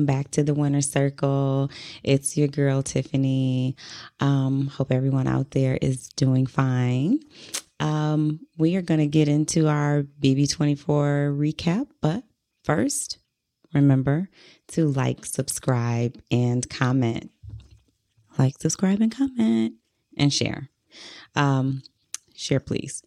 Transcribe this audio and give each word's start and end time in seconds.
welcome 0.00 0.06
back 0.16 0.30
to 0.30 0.42
the 0.42 0.54
Winner 0.54 0.80
Circle. 0.80 1.70
It's 2.02 2.34
your 2.34 2.48
girl, 2.48 2.82
Tiffany. 2.82 3.76
Um, 4.18 4.66
hope 4.68 4.90
everyone 4.92 5.26
out 5.26 5.50
there 5.50 5.78
is 5.82 6.08
doing 6.16 6.46
fine. 6.46 7.20
Um, 7.80 8.40
we 8.56 8.76
are 8.76 8.82
going 8.82 9.00
to 9.00 9.06
get 9.06 9.28
into 9.28 9.68
our 9.68 10.04
BB24 10.22 11.36
recap, 11.36 11.88
but 12.00 12.24
first, 12.64 13.18
remember 13.74 14.30
to 14.68 14.88
like, 14.88 15.26
subscribe, 15.26 16.18
and 16.30 16.68
comment. 16.70 17.30
Like, 18.38 18.54
subscribe, 18.58 19.02
and 19.02 19.14
comment, 19.14 19.74
and 20.16 20.32
share. 20.32 20.70
Um, 21.34 21.82
share, 22.34 22.60
please. 22.60 23.02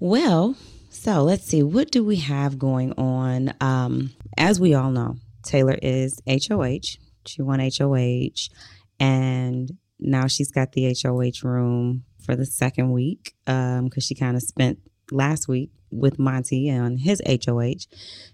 Well, 0.00 0.54
so 0.90 1.22
let's 1.22 1.44
see, 1.44 1.62
what 1.62 1.90
do 1.90 2.04
we 2.04 2.16
have 2.16 2.58
going 2.58 2.92
on? 2.98 3.54
Um, 3.62 4.10
as 4.36 4.60
we 4.60 4.74
all 4.74 4.90
know, 4.90 5.16
Taylor 5.44 5.76
is 5.82 6.20
HOH. 6.26 6.98
She 7.26 7.42
won 7.42 7.60
HOH, 7.60 8.48
and 9.00 9.70
now 9.98 10.26
she's 10.26 10.50
got 10.50 10.72
the 10.72 10.94
HOH 11.02 11.46
room 11.46 12.04
for 12.24 12.36
the 12.36 12.46
second 12.46 12.92
week 12.92 13.34
because 13.44 13.78
um, 13.78 13.90
she 14.00 14.14
kind 14.14 14.36
of 14.36 14.42
spent 14.42 14.78
last 15.10 15.48
week 15.48 15.70
with 15.90 16.18
Monte 16.18 16.70
on 16.70 16.96
his 16.96 17.22
HOH. 17.26 17.86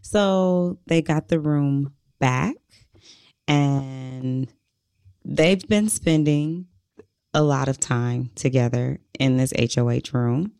So 0.02 0.78
they 0.86 1.02
got 1.02 1.28
the 1.28 1.40
room 1.40 1.94
back, 2.18 2.56
and 3.46 4.52
they've 5.24 5.66
been 5.68 5.88
spending 5.88 6.66
a 7.32 7.42
lot 7.42 7.68
of 7.68 7.78
time 7.78 8.30
together 8.34 8.98
in 9.18 9.36
this 9.36 9.52
HOH 9.56 10.12
room. 10.12 10.52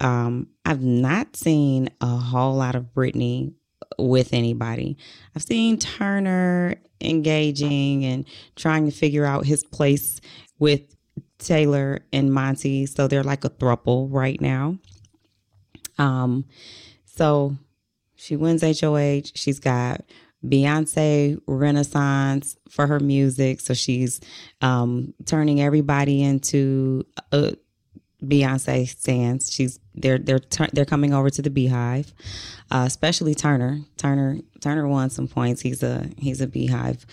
Um, 0.00 0.48
I've 0.64 0.82
not 0.82 1.36
seen 1.36 1.88
a 2.00 2.16
whole 2.16 2.54
lot 2.56 2.74
of 2.74 2.92
Brittany 2.92 3.54
with 3.98 4.32
anybody. 4.32 4.96
I've 5.34 5.42
seen 5.42 5.78
Turner 5.78 6.76
engaging 7.00 8.04
and 8.04 8.24
trying 8.56 8.86
to 8.86 8.90
figure 8.90 9.24
out 9.24 9.46
his 9.46 9.64
place 9.64 10.20
with 10.58 10.82
Taylor 11.38 12.00
and 12.12 12.32
Monte. 12.32 12.86
So 12.86 13.08
they're 13.08 13.24
like 13.24 13.44
a 13.44 13.50
thruple 13.50 14.08
right 14.10 14.40
now. 14.40 14.78
Um, 15.98 16.46
so 17.04 17.56
she 18.16 18.36
wins 18.36 18.62
HOH. 18.62 19.32
She's 19.34 19.60
got 19.60 20.02
Beyonce 20.44 21.38
Renaissance 21.46 22.56
for 22.68 22.86
her 22.86 23.00
music. 23.00 23.60
So 23.60 23.74
she's 23.74 24.20
um, 24.60 25.14
turning 25.24 25.60
everybody 25.60 26.22
into 26.22 27.04
a 27.32 27.56
Beyonce 28.24 28.88
stands. 28.88 29.52
She's 29.52 29.78
they're 29.94 30.18
they're 30.18 30.40
they're 30.72 30.84
coming 30.84 31.14
over 31.14 31.30
to 31.30 31.42
the 31.42 31.50
BeyHive, 31.50 32.12
uh, 32.70 32.84
especially 32.86 33.34
Turner. 33.34 33.80
Turner 33.96 34.38
Turner 34.60 34.88
won 34.88 35.10
some 35.10 35.28
points. 35.28 35.60
He's 35.60 35.82
a 35.82 36.08
he's 36.18 36.40
a 36.40 36.46
BeyHive 36.46 37.04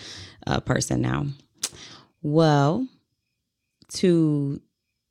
uh, 0.46 0.60
person 0.60 1.00
now. 1.00 1.26
Well, 2.22 2.86
to 3.94 4.60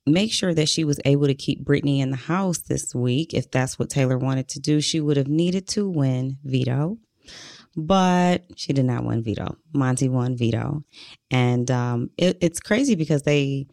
make 0.06 0.32
sure 0.32 0.54
that 0.54 0.70
she 0.70 0.84
was 0.84 1.00
able 1.06 1.28
to 1.28 1.36
keep 1.36 1.64
Brittany 1.64 2.02
in 2.02 2.12
the 2.12 2.18
house 2.18 2.60
this 2.60 2.96
week, 2.96 3.34
if 3.34 3.52
that's 3.52 3.78
what 3.78 3.90
Taylor 3.90 4.18
wanted 4.18 4.48
to 4.50 4.60
do, 4.60 4.82
she 4.82 5.00
would 5.00 5.18
have 5.18 5.28
needed 5.28 5.68
to 5.70 5.90
win 5.90 6.38
veto. 6.44 6.98
But 7.76 8.44
she 8.58 8.74
did 8.74 8.86
not 8.86 9.06
win 9.06 9.24
veto. 9.24 9.56
Monte 9.74 10.10
won 10.10 10.36
veto, 10.36 10.84
and 11.30 11.72
um, 11.72 12.10
it, 12.18 12.38
it's 12.42 12.60
crazy 12.60 12.96
because 12.96 13.24
they 13.24 13.68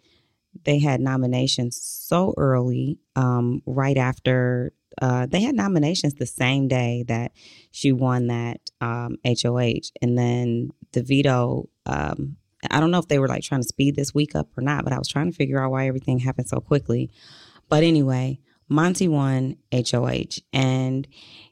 they 0.64 0.78
had 0.78 1.00
nominations 1.00 1.80
so 1.80 2.34
early, 2.36 2.98
um, 3.16 3.62
right 3.66 3.96
after 3.96 4.72
uh, 5.00 5.26
they 5.26 5.40
had 5.40 5.54
nominations 5.54 6.14
the 6.14 6.26
same 6.26 6.68
day 6.68 7.04
that 7.08 7.32
she 7.70 7.92
won 7.92 8.28
that 8.28 8.60
um, 8.80 9.16
HOH, 9.24 9.90
and 10.02 10.18
then 10.18 10.70
the 10.92 11.02
veto. 11.02 11.68
Um, 11.86 12.36
I 12.70 12.80
don't 12.80 12.90
know 12.90 12.98
if 12.98 13.06
they 13.06 13.20
were 13.20 13.28
like 13.28 13.44
trying 13.44 13.62
to 13.62 13.68
speed 13.68 13.94
this 13.94 14.12
week 14.12 14.34
up 14.34 14.48
or 14.56 14.62
not, 14.62 14.82
but 14.82 14.92
I 14.92 14.98
was 14.98 15.08
trying 15.08 15.30
to 15.30 15.36
figure 15.36 15.62
out 15.62 15.70
why 15.70 15.86
everything 15.86 16.18
happened 16.18 16.48
so 16.48 16.58
quickly. 16.60 17.10
But 17.68 17.84
anyway, 17.84 18.40
Monte 18.68 19.06
won 19.06 19.56
HOH, 19.72 20.40
and 20.52 21.06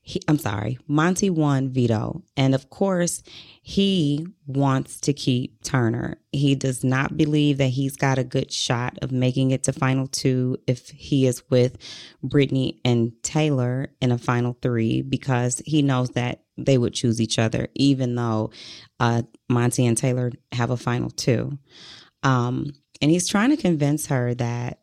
he, 0.09 0.22
I'm 0.28 0.39
sorry, 0.39 0.78
Monte 0.87 1.31
won 1.31 1.69
veto. 1.69 2.22
And 2.37 2.55
of 2.55 2.71
course, 2.71 3.25
he 3.61 4.25
wants 4.47 5.00
to 5.00 5.12
keep 5.12 5.65
Turner. 5.65 6.21
He 6.31 6.55
does 6.55 6.84
not 6.84 7.17
believe 7.17 7.59
that 7.59 7.71
he's 7.71 7.97
got 7.97 8.16
a 8.16 8.22
good 8.22 8.53
shot 8.53 8.97
of 9.03 9.11
making 9.11 9.50
it 9.50 9.65
to 9.65 9.72
final 9.72 10.06
two 10.06 10.59
if 10.69 10.91
he 10.91 11.27
is 11.27 11.43
with 11.50 11.77
Brittany 12.22 12.81
and 12.84 13.21
Taylor 13.25 13.89
in 14.00 14.12
a 14.12 14.19
final 14.19 14.56
three 14.62 15.03
because 15.03 15.61
he 15.66 15.83
knows 15.83 16.11
that 16.11 16.45
they 16.56 16.78
would 16.78 16.95
choose 16.95 17.21
each 17.21 17.41
other, 17.41 17.66
even 17.75 18.15
though 18.15 18.53
uh, 19.00 19.22
Monte 19.49 19.84
and 19.84 19.99
Taylor 19.99 20.31
have 20.53 20.71
a 20.71 20.77
final 20.77 21.11
two. 21.11 21.59
Um, 22.22 22.75
and 23.03 23.11
he's 23.11 23.27
trying 23.27 23.50
to 23.50 23.56
convince 23.56 24.06
her 24.06 24.34
that 24.34 24.78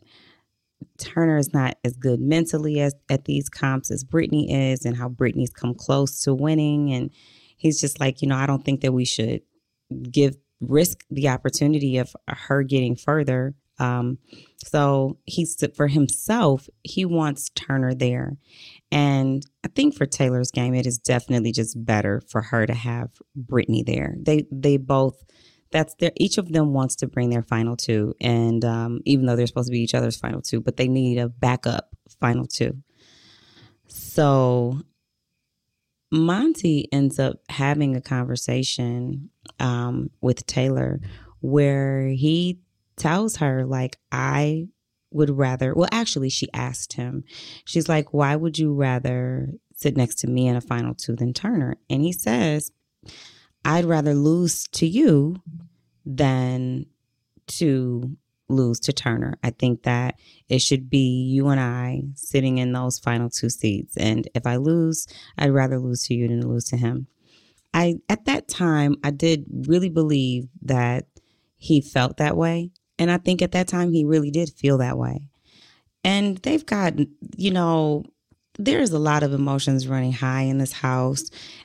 Turner 0.98 1.38
is 1.38 1.54
not 1.54 1.78
as 1.84 1.96
good 1.98 2.20
mentally 2.20 2.80
as 2.80 2.96
at 3.10 3.26
these 3.26 3.50
comps 3.50 3.92
as 3.92 4.04
Brittany 4.04 4.72
is, 4.72 4.86
and 4.86 4.98
how 4.98 5.10
Brittany's 5.10 5.52
come 5.52 5.74
close 5.74 6.22
to 6.22 6.34
winning. 6.34 6.92
And 6.94 7.12
he's 7.58 7.80
just 7.80 8.00
like, 8.00 8.22
you 8.22 8.28
know, 8.28 8.38
I 8.38 8.46
don't 8.46 8.64
think 8.64 8.82
that 8.82 8.94
we 8.94 9.06
should 9.06 9.42
give 10.12 10.36
risk 10.62 11.04
the 11.10 11.30
opportunity 11.30 11.98
of 11.98 12.16
her 12.28 12.64
getting 12.64 12.96
further. 12.96 13.56
Um, 13.80 14.20
so 14.64 15.18
he's 15.26 15.58
for 15.76 15.88
himself, 15.88 16.70
he 16.84 17.06
wants 17.06 17.50
Turner 17.50 17.94
there. 17.94 18.38
And 18.92 19.44
I 19.64 19.68
think 19.70 19.96
for 19.96 20.06
Taylor's 20.06 20.52
game, 20.52 20.76
it 20.76 20.86
is 20.86 21.00
definitely 21.00 21.52
just 21.52 21.84
better 21.84 22.22
for 22.30 22.42
her 22.42 22.66
to 22.66 22.74
have 22.74 23.10
Brittany 23.36 23.84
there. 23.84 24.16
They 24.20 24.46
they 24.52 24.78
both 24.78 25.24
that's 25.74 25.96
their 25.96 26.12
each 26.16 26.38
of 26.38 26.52
them 26.52 26.72
wants 26.74 26.96
to 26.98 27.08
bring 27.08 27.30
their 27.30 27.42
final 27.42 27.76
two. 27.76 28.16
And 28.22 28.64
um, 28.64 29.02
even 29.06 29.26
though 29.26 29.36
they're 29.36 29.48
supposed 29.48 29.68
to 29.68 29.72
be 29.72 29.82
each 29.82 29.96
other's 29.96 30.16
final 30.16 30.42
two 30.42 30.62
but 30.62 30.78
they 30.78 30.88
need 30.88 31.18
a 31.18 31.28
backup 31.28 31.90
final 32.22 32.46
two. 32.46 32.78
So 33.88 34.80
Monte 36.12 36.88
ends 36.92 37.20
up 37.20 37.38
having 37.50 37.96
a 37.96 38.02
conversation 38.02 39.30
um, 39.60 40.10
with 40.22 40.46
taylor 40.46 41.02
where 41.42 42.08
he 42.08 42.60
tells 42.96 43.38
her 43.38 43.66
like 43.66 43.98
i 44.12 44.68
would 45.12 45.32
rather 45.32 45.74
well 45.74 45.90
actually 45.92 46.30
she 46.30 46.48
asked 46.54 46.94
him 46.94 47.24
she's 47.66 47.90
like 47.90 48.14
why 48.14 48.36
would 48.36 48.58
you 48.58 48.74
rather 48.74 49.50
sit 49.76 49.98
next 49.98 50.16
to 50.16 50.28
me 50.28 50.48
in 50.48 50.56
a 50.56 50.62
final 50.62 50.94
two 50.94 51.16
than 51.16 51.34
turner? 51.34 51.78
And 51.90 52.02
he 52.02 52.14
says 52.14 52.72
I'd 53.66 53.86
rather 53.86 54.14
lose 54.14 54.68
to 54.74 54.88
you 54.88 55.42
than 56.06 56.86
to 57.48 58.16
lose 58.50 58.80
to 58.82 58.94
Turner. 58.94 59.38
I 59.44 59.52
think 59.52 59.84
that 59.84 60.16
it 60.50 60.60
should 60.60 60.90
be 60.90 61.24
you 61.24 61.48
and 61.48 61.60
I 61.60 62.04
sitting 62.16 62.58
in 62.58 62.72
those 62.72 63.00
final 63.00 63.30
two 63.30 63.50
seats. 63.50 63.98
And 63.98 64.28
if 64.36 64.46
I 64.46 64.58
lose, 64.58 65.08
I'd 65.38 65.52
rather 65.52 65.80
lose 65.80 66.04
to 66.08 66.14
you 66.14 66.28
than 66.28 66.48
lose 66.48 66.66
to 66.66 66.78
him. 66.78 67.08
I 67.74 67.96
at 68.08 68.26
that 68.26 68.48
time 68.48 68.98
I 69.04 69.12
did 69.12 69.46
really 69.68 69.90
believe 69.90 70.48
that 70.62 71.06
he 71.58 71.82
felt 71.82 72.18
that 72.18 72.38
way. 72.38 72.72
And 73.00 73.10
I 73.10 73.18
think 73.18 73.42
at 73.42 73.54
that 73.54 73.68
time 73.68 73.92
he 73.92 74.06
really 74.06 74.32
did 74.32 74.52
feel 74.52 74.78
that 74.78 74.98
way. 74.98 75.30
And 76.04 76.38
they've 76.40 76.66
got, 76.66 76.94
you 77.38 77.52
know, 77.52 78.04
there's 78.60 78.92
a 78.92 79.00
lot 79.00 79.24
of 79.24 79.34
emotions 79.34 79.88
running 79.88 80.12
high 80.12 80.42
in 80.42 80.60
this 80.60 80.74
house. 80.74 81.24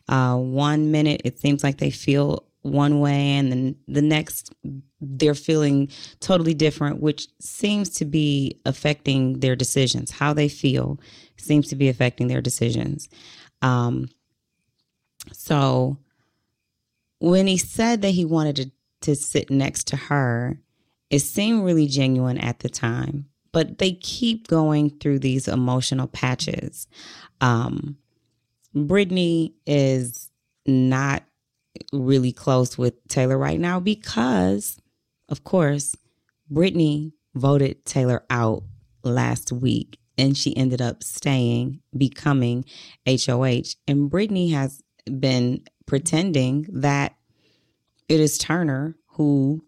Uh, 0.09 0.37
one 0.37 0.91
minute 0.91 1.21
it 1.25 1.39
seems 1.39 1.63
like 1.63 1.79
they 1.79 1.91
feel 1.91 2.48
one 2.69 3.01
way 3.01 3.37
and 3.37 3.51
then 3.51 3.77
the 3.87 4.03
next 4.03 4.53
they're 5.01 5.35
feeling 5.35 5.89
totally 6.21 6.55
different 6.55 7.01
which 7.01 7.29
seems 7.41 7.91
to 7.91 8.05
be 8.05 8.61
affecting 8.65 9.41
their 9.41 9.57
decisions. 9.57 10.11
How 10.11 10.33
they 10.33 10.49
feel 10.49 11.01
seems 11.37 11.69
to 11.69 11.77
be 11.77 11.89
affecting 11.89 12.29
their 12.29 12.41
decisions. 12.41 13.09
Um, 13.63 14.09
so 15.33 15.99
when 17.19 17.47
he 17.47 17.57
said 17.57 18.03
that 18.03 18.11
he 18.11 18.25
wanted 18.25 18.57
to, 18.57 18.71
to 19.03 19.15
sit 19.15 19.51
next 19.51 19.87
to 19.89 19.97
her 19.97 20.61
it 21.11 21.21
seemed 21.21 21.65
really 21.65 21.87
genuine 21.87 22.39
at 22.39 22.61
the 22.61 22.69
time 22.69 23.27
but 23.53 23.79
they 23.79 23.93
keep 23.93 24.47
going 24.47 24.91
through 24.91 25.19
these 25.19 25.49
emotional 25.49 26.07
patches. 26.07 26.87
Um, 27.41 27.97
brittany 28.75 29.55
is 29.67 30.31
not 30.67 31.25
really 31.93 32.33
close 32.33 32.77
with 32.77 32.95
Taylor 33.09 33.39
right 33.39 33.61
now 33.61 33.81
because, 33.81 34.81
of 35.29 35.45
course, 35.45 35.95
Brittany 36.51 37.13
voted 37.35 37.85
Taylor 37.85 38.25
out 38.31 38.63
last 39.03 39.53
week 39.53 39.99
and 40.17 40.37
she 40.37 40.57
ended 40.57 40.83
up 40.83 41.03
staying, 41.03 41.81
becoming 41.97 42.65
HOH. 43.07 43.75
And 43.87 44.11
Brittany 44.11 44.51
has 44.51 44.83
been 45.19 45.63
pretending 45.87 46.67
that 46.71 47.15
it 48.09 48.21
is 48.21 48.39
Turner 48.39 48.97
who 49.13 49.65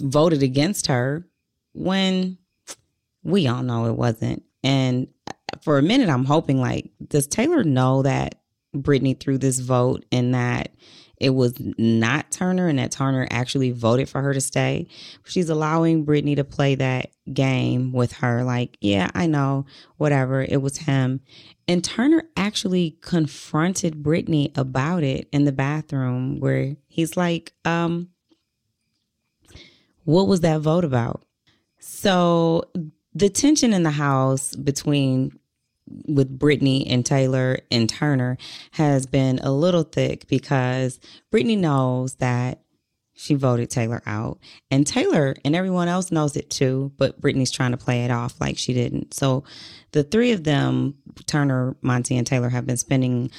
voted 0.00 0.42
against 0.42 0.86
her 0.86 1.26
when 1.72 2.38
we 3.22 3.46
all 3.46 3.62
know 3.62 3.86
it 3.86 3.96
wasn't. 3.96 4.42
And 4.62 5.08
for 5.62 5.78
a 5.78 5.82
minute, 5.82 6.08
I'm 6.08 6.24
hoping 6.24 6.60
like, 6.60 6.90
does 7.08 7.26
Taylor 7.26 7.64
know 7.64 8.02
that 8.02 8.41
Brittany 8.74 9.14
through 9.14 9.38
this 9.38 9.60
vote 9.60 10.04
and 10.10 10.34
that 10.34 10.72
it 11.22 11.30
was 11.30 11.54
not 11.78 12.32
Turner 12.32 12.66
and 12.66 12.80
that 12.80 12.90
Turner 12.90 13.28
actually 13.30 13.70
voted 13.70 14.08
for 14.08 14.20
her 14.22 14.34
to 14.34 14.40
stay. 14.40 14.88
She's 15.24 15.48
allowing 15.48 16.04
Brittany 16.04 16.34
to 16.34 16.42
play 16.42 16.74
that 16.74 17.12
game 17.32 17.92
with 17.92 18.12
her. 18.14 18.42
Like, 18.42 18.76
yeah, 18.80 19.08
I 19.14 19.26
know, 19.26 19.64
whatever. 19.98 20.42
It 20.42 20.60
was 20.60 20.78
him. 20.78 21.20
And 21.68 21.84
Turner 21.84 22.24
actually 22.36 22.96
confronted 23.02 24.02
Brittany 24.02 24.50
about 24.56 25.04
it 25.04 25.28
in 25.32 25.44
the 25.44 25.52
bathroom 25.52 26.40
where 26.40 26.74
he's 26.88 27.16
like, 27.16 27.52
um, 27.64 28.08
what 30.02 30.26
was 30.26 30.40
that 30.40 30.60
vote 30.60 30.84
about? 30.84 31.24
So 31.78 32.64
the 33.14 33.28
tension 33.28 33.72
in 33.72 33.84
the 33.84 33.90
house 33.90 34.56
between 34.56 35.38
with 36.06 36.38
Brittany 36.38 36.86
and 36.86 37.04
Taylor 37.04 37.58
and 37.70 37.88
Turner 37.88 38.38
has 38.72 39.06
been 39.06 39.38
a 39.40 39.52
little 39.52 39.82
thick 39.82 40.26
because 40.28 41.00
Brittany 41.30 41.56
knows 41.56 42.14
that 42.16 42.62
she 43.14 43.34
voted 43.34 43.70
Taylor 43.70 44.02
out. 44.06 44.38
And 44.70 44.86
Taylor 44.86 45.36
and 45.44 45.54
everyone 45.54 45.88
else 45.88 46.10
knows 46.10 46.36
it 46.36 46.50
too, 46.50 46.92
but 46.96 47.20
Brittany's 47.20 47.50
trying 47.50 47.72
to 47.72 47.76
play 47.76 48.04
it 48.04 48.10
off 48.10 48.40
like 48.40 48.58
she 48.58 48.72
didn't. 48.72 49.14
So 49.14 49.44
the 49.92 50.02
three 50.02 50.32
of 50.32 50.44
them, 50.44 50.94
Turner, 51.26 51.76
Monte, 51.82 52.16
and 52.16 52.26
Taylor, 52.26 52.48
have 52.48 52.66
been 52.66 52.76
spending 52.78 53.30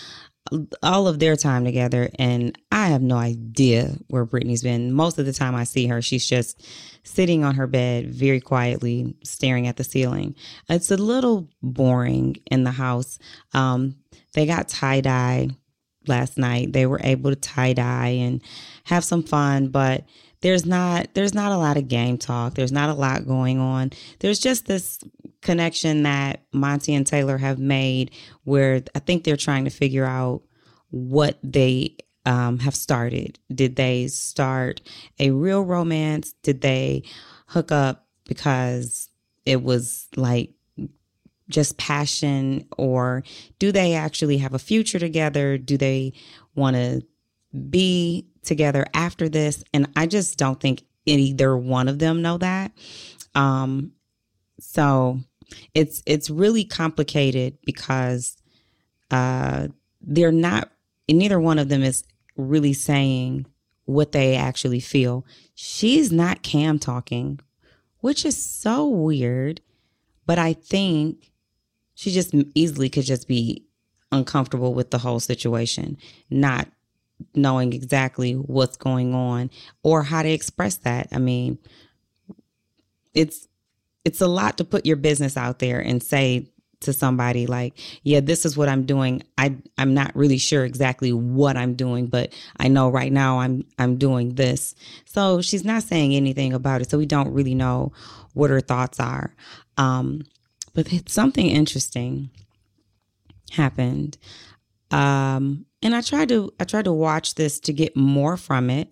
all 0.81 1.07
of 1.07 1.19
their 1.19 1.35
time 1.35 1.63
together 1.63 2.09
and 2.19 2.57
I 2.71 2.87
have 2.87 3.01
no 3.01 3.15
idea 3.15 3.95
where 4.07 4.25
Brittany's 4.25 4.61
been. 4.61 4.91
Most 4.91 5.17
of 5.17 5.25
the 5.25 5.33
time 5.33 5.55
I 5.55 5.63
see 5.63 5.87
her, 5.87 6.01
she's 6.01 6.27
just 6.27 6.65
sitting 7.03 7.43
on 7.43 7.55
her 7.55 7.67
bed 7.67 8.09
very 8.13 8.39
quietly 8.39 9.15
staring 9.23 9.67
at 9.67 9.77
the 9.77 9.83
ceiling. 9.83 10.35
It's 10.69 10.91
a 10.91 10.97
little 10.97 11.47
boring 11.61 12.37
in 12.49 12.63
the 12.63 12.71
house. 12.71 13.19
Um, 13.53 13.95
they 14.33 14.45
got 14.45 14.69
tie-dye 14.69 15.49
last 16.07 16.37
night. 16.37 16.73
They 16.73 16.85
were 16.85 17.01
able 17.03 17.29
to 17.29 17.35
tie-dye 17.35 18.07
and 18.07 18.41
have 18.85 19.03
some 19.03 19.23
fun, 19.23 19.67
but 19.67 20.05
there's 20.41 20.65
not 20.65 21.13
there's 21.13 21.33
not 21.33 21.53
a 21.53 21.57
lot 21.57 21.77
of 21.77 21.87
game 21.87 22.17
talk. 22.17 22.55
There's 22.55 22.71
not 22.71 22.89
a 22.89 22.93
lot 22.93 23.25
going 23.25 23.59
on. 23.59 23.91
There's 24.19 24.39
just 24.39 24.65
this 24.65 24.99
connection 25.41 26.03
that 26.03 26.43
Monte 26.51 26.93
and 26.93 27.07
Taylor 27.07 27.37
have 27.37 27.59
made 27.59 28.11
where 28.43 28.83
I 28.93 28.99
think 28.99 29.23
they're 29.23 29.37
trying 29.37 29.63
to 29.63 29.69
figure 29.69 30.05
out 30.05 30.41
what 30.89 31.37
they 31.43 31.95
um, 32.25 32.59
have 32.59 32.75
started. 32.75 33.39
Did 33.53 33.75
they 33.75 34.07
start 34.07 34.81
a 35.19 35.31
real 35.31 35.61
romance? 35.61 36.33
Did 36.43 36.61
they 36.61 37.03
hook 37.47 37.71
up 37.71 38.07
because 38.25 39.09
it 39.45 39.61
was 39.61 40.07
like 40.15 40.51
just 41.49 41.77
passion? 41.77 42.67
Or 42.77 43.23
do 43.59 43.71
they 43.71 43.93
actually 43.93 44.37
have 44.37 44.53
a 44.53 44.59
future 44.59 44.99
together? 44.99 45.57
Do 45.57 45.77
they 45.77 46.13
want 46.55 46.75
to 46.75 47.01
be 47.69 48.27
together 48.43 48.85
after 48.93 49.29
this? 49.29 49.63
And 49.73 49.89
I 49.95 50.07
just 50.07 50.37
don't 50.37 50.59
think 50.59 50.83
either 51.05 51.57
one 51.57 51.87
of 51.87 51.99
them 51.99 52.21
know 52.21 52.37
that. 52.37 52.71
Um, 53.35 53.91
so 54.59 55.19
it's 55.73 56.01
it's 56.05 56.29
really 56.29 56.63
complicated 56.63 57.57
because 57.65 58.37
uh, 59.11 59.67
they're 60.01 60.31
not. 60.31 60.69
Neither 61.09 61.39
one 61.39 61.59
of 61.59 61.67
them 61.67 61.83
is 61.83 62.03
really 62.35 62.73
saying 62.73 63.45
what 63.85 64.11
they 64.11 64.35
actually 64.35 64.79
feel. 64.79 65.25
She's 65.55 66.11
not 66.11 66.43
cam 66.43 66.79
talking, 66.79 67.39
which 67.99 68.25
is 68.25 68.43
so 68.43 68.87
weird. 68.87 69.61
But 70.25 70.39
I 70.39 70.53
think 70.53 71.31
she 71.95 72.11
just 72.11 72.33
easily 72.55 72.89
could 72.89 73.03
just 73.03 73.27
be 73.27 73.65
uncomfortable 74.11 74.73
with 74.73 74.91
the 74.91 74.99
whole 74.99 75.19
situation, 75.19 75.97
not 76.29 76.67
knowing 77.35 77.73
exactly 77.73 78.33
what's 78.33 78.77
going 78.77 79.13
on 79.13 79.49
or 79.83 80.03
how 80.03 80.23
to 80.23 80.29
express 80.29 80.77
that. 80.77 81.07
I 81.11 81.19
mean, 81.19 81.57
it's 83.13 83.47
it's 84.05 84.21
a 84.21 84.27
lot 84.27 84.57
to 84.57 84.65
put 84.65 84.85
your 84.85 84.97
business 84.97 85.37
out 85.37 85.59
there 85.59 85.79
and 85.79 86.03
say 86.03 86.49
to 86.83 86.93
somebody 86.93 87.47
like, 87.47 87.73
yeah, 88.03 88.19
this 88.19 88.45
is 88.45 88.55
what 88.55 88.69
I'm 88.69 88.85
doing. 88.85 89.23
I 89.37 89.55
I'm 89.77 89.93
not 89.93 90.15
really 90.15 90.37
sure 90.37 90.65
exactly 90.65 91.11
what 91.13 91.57
I'm 91.57 91.73
doing, 91.75 92.07
but 92.07 92.33
I 92.57 92.67
know 92.67 92.89
right 92.89 93.11
now 93.11 93.39
I'm 93.39 93.65
I'm 93.77 93.97
doing 93.97 94.35
this. 94.35 94.75
So 95.05 95.41
she's 95.41 95.65
not 95.65 95.83
saying 95.83 96.13
anything 96.13 96.53
about 96.53 96.81
it. 96.81 96.89
So 96.89 96.97
we 96.97 97.05
don't 97.05 97.33
really 97.33 97.55
know 97.55 97.91
what 98.33 98.49
her 98.49 98.61
thoughts 98.61 98.99
are. 98.99 99.35
Um, 99.77 100.23
but 100.73 100.87
something 101.07 101.47
interesting 101.47 102.29
happened. 103.51 104.17
Um, 104.91 105.65
and 105.81 105.95
I 105.95 106.01
tried 106.01 106.29
to 106.29 106.53
I 106.59 106.63
tried 106.65 106.85
to 106.85 106.93
watch 106.93 107.35
this 107.35 107.59
to 107.61 107.73
get 107.73 107.95
more 107.95 108.37
from 108.37 108.69
it. 108.69 108.89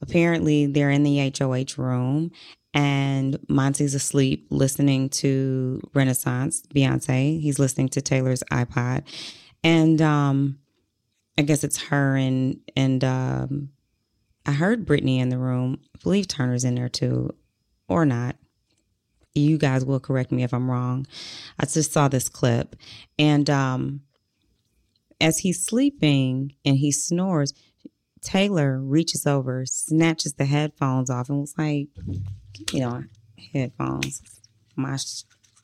Apparently, 0.00 0.66
they're 0.66 0.90
in 0.90 1.02
the 1.02 1.32
HOH 1.38 1.80
room 1.82 2.30
and 2.74 3.38
Monte's 3.48 3.94
asleep 3.94 4.48
listening 4.50 5.08
to 5.08 5.80
Renaissance, 5.94 6.62
Beyonce. 6.74 7.40
He's 7.40 7.60
listening 7.60 7.88
to 7.90 8.02
Taylor's 8.02 8.42
iPod. 8.52 9.04
And 9.62 10.02
um 10.02 10.58
I 11.38 11.42
guess 11.42 11.64
it's 11.64 11.84
her 11.84 12.16
and 12.16 12.60
and 12.76 13.02
um 13.04 13.70
I 14.44 14.52
heard 14.52 14.84
Brittany 14.84 15.20
in 15.20 15.30
the 15.30 15.38
room. 15.38 15.78
I 15.94 15.98
believe 16.02 16.28
Turner's 16.28 16.64
in 16.64 16.74
there 16.74 16.90
too, 16.90 17.30
or 17.88 18.04
not. 18.04 18.36
You 19.34 19.56
guys 19.56 19.84
will 19.84 20.00
correct 20.00 20.30
me 20.30 20.42
if 20.42 20.52
I'm 20.52 20.70
wrong. 20.70 21.06
I 21.58 21.66
just 21.66 21.92
saw 21.92 22.08
this 22.08 22.28
clip. 22.28 22.76
And 23.18 23.48
um 23.48 24.00
as 25.20 25.38
he's 25.38 25.64
sleeping 25.64 26.54
and 26.64 26.76
he 26.76 26.90
snores, 26.90 27.54
Taylor 28.20 28.80
reaches 28.80 29.26
over, 29.26 29.64
snatches 29.64 30.34
the 30.34 30.44
headphones 30.44 31.08
off, 31.08 31.28
and 31.28 31.40
was 31.40 31.54
like, 31.56 31.88
you 32.72 32.80
know, 32.80 33.04
headphones. 33.52 34.22
My, 34.76 34.98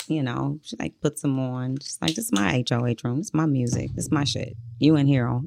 you 0.09 0.23
know, 0.23 0.59
she 0.63 0.77
like 0.79 1.01
puts 1.01 1.23
them 1.23 1.39
on. 1.39 1.79
Just 1.79 2.01
like 2.01 2.15
this 2.15 2.27
is 2.27 2.33
my 2.33 2.65
HOH 2.69 2.97
room. 3.05 3.21
It's 3.21 3.35
my 3.35 3.47
music. 3.47 3.91
It's 3.97 4.11
my 4.11 4.25
shit. 4.25 4.57
You 4.79 4.97
in 4.97 5.07
here. 5.07 5.41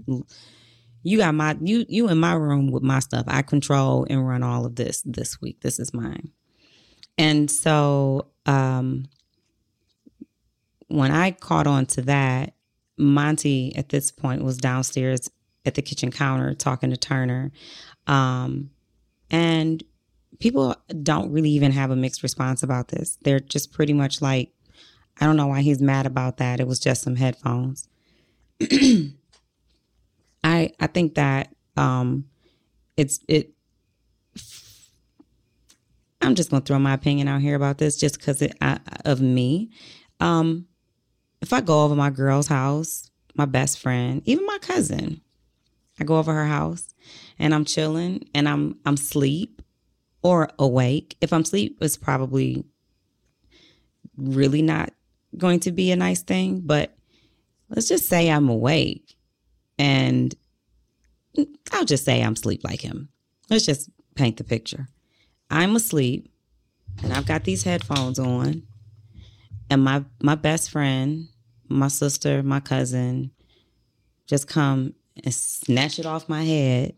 You 1.04 1.18
got 1.18 1.36
my 1.36 1.58
you 1.62 1.86
you 1.88 2.10
in 2.10 2.18
my 2.18 2.34
room 2.34 2.72
with 2.72 2.84
my 2.84 3.00
stuff. 3.00 3.26
I 3.28 3.42
control 3.42 4.06
and 4.10 4.28
run 4.28 4.44
all 4.44 4.66
of 4.66 4.76
this 4.76 5.02
this 5.06 5.42
week. 5.42 5.62
This 5.62 5.80
is 5.80 5.94
mine. 5.94 6.32
And 7.18 7.50
so 7.50 8.28
um 8.46 9.06
when 10.88 11.12
I 11.12 11.32
caught 11.32 11.68
on 11.68 11.86
to 11.88 12.02
that, 12.04 12.54
Monte 12.98 13.76
at 13.76 13.90
this 13.90 14.12
point 14.12 14.44
was 14.44 14.58
downstairs 14.58 15.30
at 15.66 15.76
the 15.76 15.82
kitchen 15.82 16.12
counter 16.12 16.54
talking 16.54 16.92
to 16.92 16.98
Turner. 16.98 17.52
Um, 18.08 18.70
and 19.32 19.84
people 20.44 20.76
don't 21.02 21.32
really 21.32 21.52
even 21.52 21.72
have 21.72 21.90
a 21.90 21.96
mixed 21.96 22.22
response 22.22 22.64
about 22.64 22.90
this. 22.90 23.18
They're 23.22 23.40
just 23.40 23.72
pretty 23.72 23.94
much 23.94 24.22
like, 24.22 24.52
I 25.22 25.26
don't 25.26 25.38
know 25.38 25.48
why 25.48 25.62
he's 25.62 25.82
mad 25.82 26.06
about 26.06 26.36
that. 26.36 26.60
It 26.60 26.68
was 26.68 26.82
just 26.82 27.02
some 27.02 27.16
headphones. 27.16 27.88
I 28.62 29.14
I 30.44 30.88
think 30.88 31.16
that 31.16 31.56
um, 31.78 32.26
it's 32.98 33.22
it. 33.30 33.52
I'm 36.22 36.36
just 36.36 36.52
gonna 36.52 36.66
throw 36.66 36.78
my 36.78 36.94
opinion 36.94 37.30
out 37.30 37.40
here 37.40 37.56
about 37.56 37.78
this, 37.78 37.96
just 37.96 38.20
because 38.20 38.46
of 39.06 39.22
me. 39.22 39.70
Um, 40.20 40.68
if 41.42 41.54
I 41.54 41.62
go 41.62 41.86
over 41.86 41.96
my 41.96 42.10
girl's 42.10 42.48
house, 42.48 43.10
my 43.34 43.46
best 43.46 43.80
friend, 43.80 44.22
even 44.26 44.46
my 44.46 44.58
cousin, 44.62 45.22
I 46.02 46.04
go 46.04 46.18
over 46.18 46.34
her 46.34 46.48
house 46.48 46.94
and 47.40 47.56
I'm 47.56 47.64
chilling 47.64 48.28
and 48.36 48.50
I'm 48.50 48.78
I'm 48.86 48.98
sleep 48.98 49.62
or 50.24 50.50
awake. 50.58 51.16
If 51.22 51.34
I'm 51.34 51.42
asleep, 51.42 51.78
it's 51.82 51.98
probably 51.98 52.66
really 54.18 54.62
not 54.62 54.94
going 55.38 55.60
to 55.62 55.72
be 55.72 55.92
a 55.92 55.96
nice 55.96 56.22
thing. 56.22 56.62
But 56.64 56.96
let's 57.70 57.88
just 57.88 58.08
say 58.08 58.30
I'm 58.30 58.50
awake 58.50 59.16
and 59.78 60.34
I'll 61.72 61.86
just 61.86 62.06
say 62.06 62.24
I'm 62.24 62.34
asleep 62.34 62.64
like 62.64 62.82
him. 62.82 63.10
Let's 63.50 63.66
just 63.66 63.90
paint 64.16 64.38
the 64.38 64.44
picture. 64.44 64.88
I'm 65.50 65.76
asleep 65.76 66.32
and 67.04 67.14
I've 67.14 67.26
got 67.26 67.44
these 67.44 67.64
headphones 67.64 68.20
on 68.20 68.64
and 69.70 69.84
my 69.84 70.04
my 70.22 70.36
best 70.36 70.72
friend, 70.72 71.28
my 71.68 71.88
sister, 71.88 72.44
my 72.44 72.60
cousin 72.60 73.32
just 74.28 74.48
come 74.48 74.94
and 75.24 75.34
snatch 75.34 76.00
it 76.00 76.06
off 76.06 76.30
my 76.30 76.44
head 76.44 76.96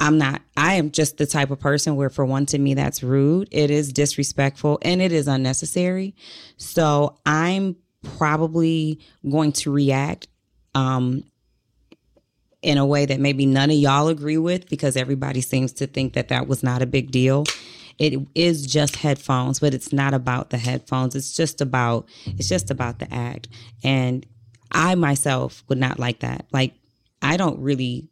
I'm 0.00 0.18
not, 0.18 0.42
I 0.56 0.74
am 0.74 0.90
just 0.90 1.18
the 1.18 1.26
type 1.26 1.50
of 1.50 1.60
person 1.60 1.96
where, 1.96 2.10
for 2.10 2.24
one, 2.24 2.46
to 2.46 2.58
me, 2.58 2.74
that's 2.74 3.02
rude. 3.02 3.48
It 3.50 3.70
is 3.70 3.92
disrespectful 3.92 4.78
and 4.82 5.00
it 5.00 5.12
is 5.12 5.28
unnecessary. 5.28 6.14
So 6.56 7.18
I'm 7.24 7.76
probably 8.02 9.00
going 9.28 9.52
to 9.52 9.72
react 9.72 10.28
um, 10.74 11.24
in 12.62 12.78
a 12.78 12.86
way 12.86 13.06
that 13.06 13.20
maybe 13.20 13.46
none 13.46 13.70
of 13.70 13.76
y'all 13.76 14.08
agree 14.08 14.38
with 14.38 14.68
because 14.68 14.96
everybody 14.96 15.40
seems 15.40 15.72
to 15.74 15.86
think 15.86 16.14
that 16.14 16.28
that 16.28 16.48
was 16.48 16.62
not 16.62 16.82
a 16.82 16.86
big 16.86 17.10
deal. 17.10 17.44
It 17.98 18.26
is 18.34 18.66
just 18.66 18.96
headphones, 18.96 19.60
but 19.60 19.74
it's 19.74 19.92
not 19.92 20.14
about 20.14 20.50
the 20.50 20.58
headphones. 20.58 21.14
It's 21.14 21.34
just 21.34 21.60
about 21.60 22.08
it's 22.26 22.48
just 22.48 22.70
about 22.70 22.98
the 22.98 23.12
act. 23.12 23.48
And 23.84 24.26
I 24.72 24.96
myself 24.96 25.62
would 25.68 25.78
not 25.78 25.98
like 25.98 26.20
that. 26.20 26.46
Like 26.52 26.74
I 27.22 27.36
don't 27.36 27.60
really 27.60 28.08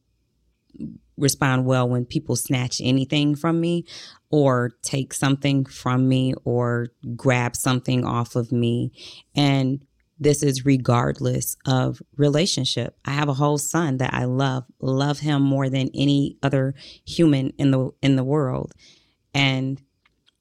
respond 1.16 1.66
well 1.66 1.88
when 1.88 2.04
people 2.04 2.36
snatch 2.36 2.80
anything 2.82 3.34
from 3.34 3.60
me 3.60 3.84
or 4.30 4.72
take 4.82 5.12
something 5.12 5.64
from 5.64 6.08
me 6.08 6.34
or 6.44 6.88
grab 7.16 7.54
something 7.56 8.04
off 8.04 8.34
of 8.34 8.50
me. 8.52 8.92
And 9.34 9.84
this 10.18 10.42
is 10.42 10.64
regardless 10.64 11.56
of 11.66 12.00
relationship. 12.16 12.96
I 13.04 13.10
have 13.10 13.28
a 13.28 13.34
whole 13.34 13.58
son 13.58 13.98
that 13.98 14.14
I 14.14 14.24
love, 14.24 14.64
love 14.80 15.18
him 15.18 15.42
more 15.42 15.68
than 15.68 15.90
any 15.94 16.38
other 16.42 16.74
human 17.04 17.52
in 17.58 17.72
the 17.72 17.90
in 18.02 18.16
the 18.16 18.24
world. 18.24 18.72
And 19.34 19.82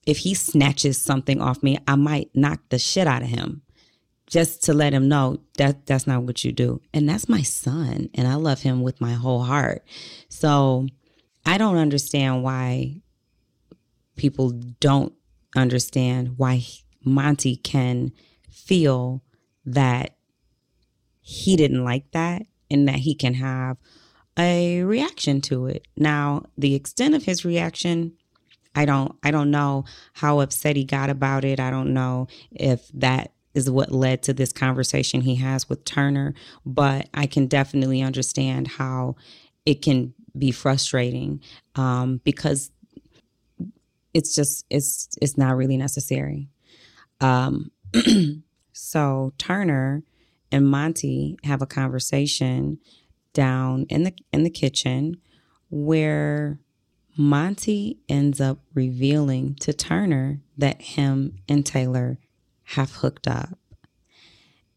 if 0.05 0.19
he 0.19 0.33
snatches 0.33 1.01
something 1.01 1.41
off 1.41 1.63
me, 1.63 1.77
I 1.87 1.95
might 1.95 2.29
knock 2.35 2.59
the 2.69 2.79
shit 2.79 3.07
out 3.07 3.23
of 3.23 3.29
him 3.29 3.63
just 4.31 4.63
to 4.63 4.73
let 4.73 4.93
him 4.93 5.09
know 5.09 5.37
that 5.57 5.85
that's 5.85 6.07
not 6.07 6.23
what 6.23 6.43
you 6.43 6.53
do. 6.53 6.81
And 6.93 7.07
that's 7.07 7.27
my 7.27 7.41
son 7.41 8.09
and 8.15 8.27
I 8.27 8.35
love 8.35 8.61
him 8.61 8.81
with 8.81 9.01
my 9.01 9.11
whole 9.11 9.43
heart. 9.43 9.83
So 10.29 10.87
I 11.45 11.57
don't 11.57 11.75
understand 11.75 12.41
why 12.41 13.01
people 14.15 14.51
don't 14.79 15.13
understand 15.55 16.35
why 16.37 16.63
Monte 17.03 17.57
can 17.57 18.13
feel 18.49 19.21
that 19.65 20.15
he 21.19 21.57
didn't 21.57 21.83
like 21.83 22.09
that 22.11 22.43
and 22.69 22.87
that 22.87 22.99
he 22.99 23.13
can 23.13 23.33
have 23.33 23.75
a 24.39 24.81
reaction 24.83 25.41
to 25.41 25.65
it. 25.65 25.85
Now, 25.97 26.45
the 26.57 26.73
extent 26.73 27.15
of 27.15 27.25
his 27.25 27.43
reaction, 27.43 28.13
I 28.73 28.85
don't 28.85 29.17
I 29.23 29.31
don't 29.31 29.51
know 29.51 29.83
how 30.13 30.39
upset 30.39 30.77
he 30.77 30.85
got 30.85 31.09
about 31.09 31.43
it. 31.43 31.59
I 31.59 31.69
don't 31.69 31.93
know 31.93 32.27
if 32.51 32.87
that 32.93 33.33
is 33.53 33.69
what 33.69 33.91
led 33.91 34.23
to 34.23 34.33
this 34.33 34.51
conversation 34.53 35.21
he 35.21 35.35
has 35.35 35.69
with 35.69 35.85
Turner, 35.85 36.33
but 36.65 37.09
I 37.13 37.25
can 37.25 37.47
definitely 37.47 38.01
understand 38.01 38.67
how 38.67 39.15
it 39.65 39.81
can 39.81 40.13
be 40.37 40.51
frustrating 40.51 41.41
um, 41.75 42.21
because 42.23 42.71
it's 44.13 44.35
just 44.35 44.65
it's 44.69 45.09
it's 45.21 45.37
not 45.37 45.57
really 45.57 45.77
necessary. 45.77 46.49
Um, 47.19 47.71
So 48.73 49.33
Turner 49.37 50.03
and 50.51 50.67
Monte 50.67 51.37
have 51.43 51.61
a 51.61 51.67
conversation 51.67 52.79
down 53.33 53.85
in 53.89 54.03
the 54.03 54.13
in 54.33 54.43
the 54.43 54.49
kitchen 54.49 55.17
where 55.69 56.59
Monte 57.17 57.99
ends 58.09 58.41
up 58.41 58.59
revealing 58.73 59.55
to 59.61 59.71
Turner 59.71 60.41
that 60.57 60.81
him 60.81 61.37
and 61.47 61.65
Taylor 61.65 62.17
have 62.75 62.91
hooked 62.91 63.27
up. 63.27 63.57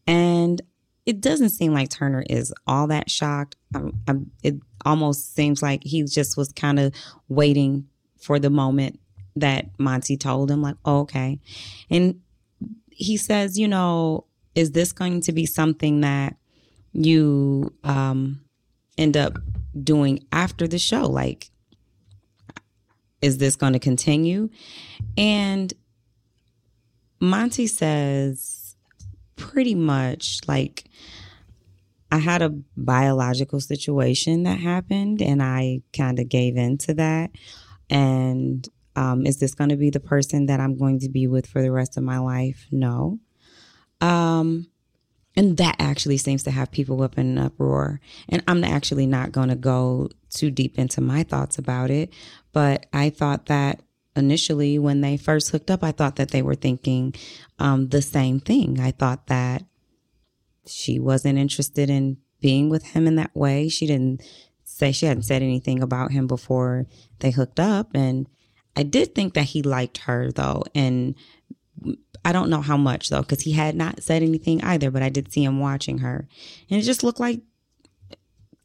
And 0.07 0.61
it 1.05 1.21
doesn't 1.21 1.49
seem 1.49 1.73
like 1.73 1.89
Turner 1.89 2.23
is 2.29 2.53
all 2.65 2.87
that 2.87 3.09
shocked. 3.09 3.55
Um, 3.73 3.93
um, 4.07 4.31
it 4.43 4.55
almost 4.85 5.35
seems 5.35 5.61
like 5.61 5.83
he 5.83 6.03
just 6.03 6.37
was 6.37 6.51
kind 6.51 6.79
of 6.79 6.93
waiting 7.27 7.87
for 8.19 8.39
the 8.39 8.49
moment 8.49 8.99
that 9.35 9.67
Monte 9.77 10.17
told 10.17 10.49
him, 10.49 10.61
like, 10.61 10.77
oh, 10.85 11.01
okay. 11.01 11.39
And 11.89 12.21
he 12.89 13.17
says, 13.17 13.59
you 13.59 13.67
know, 13.67 14.25
is 14.55 14.71
this 14.71 14.93
going 14.93 15.21
to 15.21 15.31
be 15.31 15.45
something 15.45 16.01
that 16.01 16.37
you 16.93 17.73
um, 17.83 18.41
end 18.97 19.17
up 19.17 19.37
doing 19.83 20.25
after 20.31 20.67
the 20.67 20.79
show? 20.79 21.07
Like, 21.07 21.49
is 23.21 23.37
this 23.37 23.55
going 23.55 23.73
to 23.73 23.79
continue? 23.79 24.49
And 25.17 25.73
Monte 27.19 27.67
says, 27.67 28.75
pretty 29.35 29.75
much 29.75 30.39
like, 30.47 30.85
I 32.11 32.17
had 32.17 32.41
a 32.41 32.55
biological 32.77 33.59
situation 33.59 34.43
that 34.43 34.59
happened 34.59 35.21
and 35.21 35.41
I 35.41 35.81
kind 35.95 36.19
of 36.19 36.29
gave 36.29 36.55
in 36.55 36.77
to 36.79 36.93
that. 36.93 37.31
And 37.89 38.67
um, 38.95 39.25
is 39.25 39.39
this 39.39 39.55
going 39.55 39.69
to 39.69 39.75
be 39.75 39.89
the 39.89 39.99
person 39.99 40.45
that 40.45 40.59
I'm 40.59 40.77
going 40.77 40.99
to 40.99 41.09
be 41.09 41.27
with 41.27 41.47
for 41.47 41.61
the 41.61 41.71
rest 41.71 41.97
of 41.97 42.03
my 42.03 42.19
life? 42.19 42.67
No. 42.71 43.19
Um, 44.01 44.67
and 45.35 45.57
that 45.57 45.75
actually 45.79 46.17
seems 46.17 46.43
to 46.43 46.51
have 46.51 46.71
people 46.71 47.01
up 47.01 47.17
in 47.17 47.37
an 47.37 47.37
uproar. 47.37 47.99
And 48.29 48.41
I'm 48.47 48.63
actually 48.63 49.05
not 49.05 49.31
going 49.33 49.49
to 49.49 49.55
go 49.55 50.09
too 50.29 50.49
deep 50.49 50.79
into 50.79 51.01
my 51.01 51.23
thoughts 51.23 51.57
about 51.57 51.91
it. 51.91 52.13
But 52.53 52.85
I 52.93 53.09
thought 53.09 53.47
that 53.47 53.81
initially, 54.15 54.79
when 54.79 55.01
they 55.01 55.17
first 55.17 55.51
hooked 55.51 55.69
up, 55.69 55.83
I 55.83 55.91
thought 55.91 56.15
that 56.15 56.31
they 56.31 56.41
were 56.41 56.55
thinking 56.55 57.13
um, 57.59 57.89
the 57.89 58.01
same 58.01 58.39
thing. 58.39 58.79
I 58.79 58.91
thought 58.91 59.27
that 59.27 59.63
she 60.65 60.99
wasn't 60.99 61.39
interested 61.39 61.89
in 61.89 62.17
being 62.41 62.69
with 62.69 62.83
him 62.83 63.07
in 63.07 63.15
that 63.15 63.35
way. 63.35 63.69
She 63.69 63.87
didn't 63.87 64.21
say 64.63 64.91
she 64.91 65.05
hadn't 65.05 65.23
said 65.23 65.41
anything 65.41 65.81
about 65.81 66.11
him 66.11 66.27
before 66.27 66.85
they 67.19 67.31
hooked 67.31 67.59
up. 67.59 67.89
And 67.93 68.27
I 68.75 68.83
did 68.83 69.15
think 69.15 69.33
that 69.33 69.43
he 69.43 69.61
liked 69.61 69.99
her 69.99 70.31
though. 70.31 70.63
And 70.73 71.15
I 72.23 72.31
don't 72.31 72.49
know 72.49 72.61
how 72.61 72.77
much 72.77 73.09
though, 73.09 73.21
because 73.21 73.41
he 73.41 73.53
had 73.53 73.75
not 73.75 74.03
said 74.03 74.23
anything 74.23 74.63
either, 74.63 74.91
but 74.91 75.03
I 75.03 75.09
did 75.09 75.31
see 75.31 75.43
him 75.43 75.59
watching 75.59 75.99
her. 75.99 76.27
And 76.69 76.79
it 76.79 76.83
just 76.83 77.03
looked 77.03 77.19
like 77.19 77.41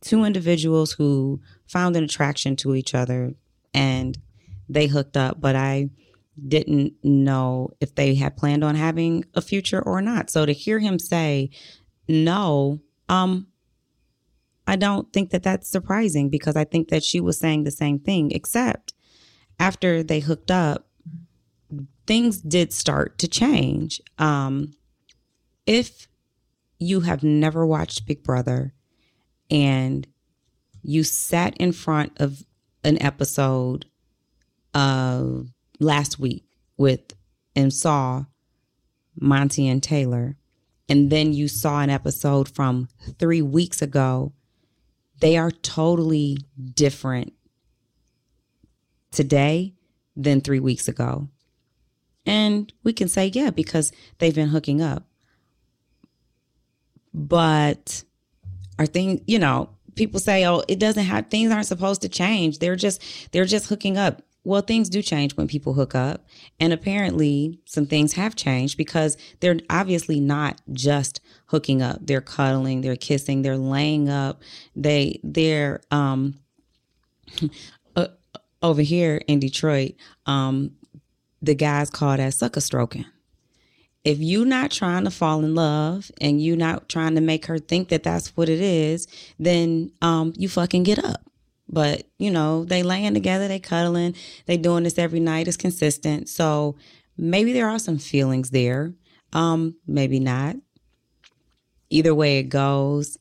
two 0.01 0.25
individuals 0.25 0.93
who 0.93 1.41
found 1.67 1.97
an 1.97 2.05
attraction 2.05 2.57
to 2.57 2.75
each 2.75 2.95
other 2.95 3.35
and 3.75 4.19
they 4.71 4.87
hooked 4.87 5.17
up, 5.17 5.41
but 5.41 5.57
I 5.57 5.91
didn't 6.47 6.95
know 7.03 7.71
if 7.81 7.95
they 7.95 8.15
had 8.15 8.37
planned 8.37 8.65
on 8.65 8.75
having 8.75 9.25
a 9.35 9.43
future 9.43 9.83
or 9.83 10.01
not. 10.01 10.31
So 10.31 10.47
to 10.47 10.53
hear 10.53 10.79
him 10.79 10.99
say 10.99 11.51
no, 12.09 12.81
um, 13.09 13.49
I 14.67 14.77
don't 14.77 15.13
think 15.13 15.31
that 15.31 15.43
that's 15.43 15.69
surprising 15.69 16.31
because 16.31 16.57
I 16.57 16.65
think 16.65 16.89
that 16.89 17.03
she 17.03 17.21
was 17.21 17.39
saying 17.39 17.65
the 17.65 17.71
same 17.71 17.99
thing, 17.99 18.31
except 18.31 18.95
after 19.59 20.03
they 20.03 20.21
hooked 20.21 20.51
up, 20.51 20.89
things 22.07 22.41
did 22.41 22.73
start 22.73 23.19
to 23.19 23.29
change. 23.29 24.01
Um, 24.19 24.75
if 25.67 26.09
you 26.79 27.01
have 27.01 27.23
never 27.23 27.67
watched 27.67 28.07
Big 28.07 28.23
Brother 28.23 28.73
and 29.51 30.07
you 30.83 31.05
sat 31.05 31.57
in 31.59 31.73
front 31.73 32.13
of 32.17 32.45
an 32.85 33.01
episode 33.03 33.87
of 34.75 35.49
last 35.79 36.19
week 36.19 36.45
with 36.77 37.15
and 37.57 37.73
saw 37.73 38.25
Monte 39.21 39.69
and 39.69 39.83
Taylor, 39.83 40.37
and 40.89 41.11
then 41.11 41.33
you 41.33 41.49
saw 41.49 41.81
an 41.81 41.91
episode 41.91 42.49
from 42.49 42.89
three 43.19 43.43
weeks 43.43 43.83
ago, 43.83 44.33
they 45.21 45.37
are 45.37 45.51
totally 45.51 46.39
different 46.75 47.33
today 49.11 49.75
than 50.17 50.41
three 50.41 50.61
weeks 50.61 50.89
ago. 50.89 51.29
And 52.27 52.73
we 52.83 52.93
can 52.93 53.09
say, 53.09 53.27
yeah, 53.27 53.51
because 53.51 53.93
they've 54.19 54.35
been 54.35 54.49
hooking 54.49 54.83
up. 54.83 55.05
But 57.13 58.05
are 58.79 58.87
things, 58.87 59.21
you 59.27 59.39
know, 59.39 59.71
people 59.97 60.21
say, 60.21 60.47
oh, 60.47 60.63
it 60.69 60.79
doesn't 60.79 61.05
have 61.05 61.29
things 61.29 61.53
aren't 61.53 61.67
supposed 61.67 62.03
to 62.03 62.09
change. 62.09 62.59
They're 62.59 62.77
just 62.77 63.03
they're 63.33 63.45
just 63.45 63.67
hooking 63.69 63.97
up. 63.99 64.23
Well, 64.43 64.63
things 64.63 64.89
do 64.89 65.03
change 65.03 65.37
when 65.37 65.49
people 65.49 65.75
hook 65.75 65.95
up. 65.95 66.27
And 66.59 66.73
apparently 66.73 67.61
some 67.67 67.87
things 67.87 68.15
have 68.15 68.37
changed 68.37 68.79
because 68.79 69.17
they're 69.41 69.59
obviously 69.69 70.19
not 70.21 70.61
just 70.73 71.21
hooking 71.47 71.83
up. 71.83 71.99
They're 72.01 72.21
cuddling, 72.21 72.81
they're 72.81 72.97
kissing, 72.97 73.43
they're 73.43 73.57
laying 73.57 74.09
up. 74.09 74.41
They 74.75 75.21
they're 75.23 75.81
um 75.91 76.35
over 78.63 78.83
here 78.83 79.23
in 79.27 79.41
Detroit, 79.41 79.93
um, 80.27 80.73
the 81.43 81.55
guys 81.55 81.91
call 81.91 82.17
that 82.17 82.35
sucker 82.35 82.61
stroking. 82.61 83.07
If 84.05 84.19
you 84.19 84.45
not 84.45 84.71
trying 84.71 85.05
to 85.05 85.11
fall 85.11 85.45
in 85.45 85.55
love 85.55 86.11
and 86.21 86.41
you 86.41 86.57
not 86.57 86.89
trying 86.89 87.15
to 87.17 87.21
make 87.21 87.47
her 87.47 87.59
think 87.59 87.89
that 87.89 88.03
that's 88.03 88.37
what 88.37 88.49
it 88.49 88.61
is, 88.61 89.07
then 89.39 89.93
um, 90.01 90.33
you 90.37 90.49
fucking 90.49 90.85
get 90.85 91.03
up. 91.03 91.30
But 91.73 92.03
you 92.19 92.31
know 92.31 92.65
they 92.65 92.83
laying 92.83 93.15
together, 93.15 93.49
they 93.49 93.61
cuddling, 93.61 94.17
they 94.47 94.57
doing 94.57 94.85
this 94.85 94.99
every 94.99 95.21
night. 95.21 95.49
It's 95.49 95.57
consistent. 95.57 96.29
So 96.29 96.77
maybe 97.17 97.53
there 97.53 97.69
are 97.69 97.79
some 97.79 97.99
feelings 97.99 98.51
there. 98.51 98.93
Um, 99.33 99.77
maybe 99.87 100.19
not. 100.19 100.57
Either 101.91 102.15
way 102.15 102.39
it 102.39 102.45
goes, 102.45 103.19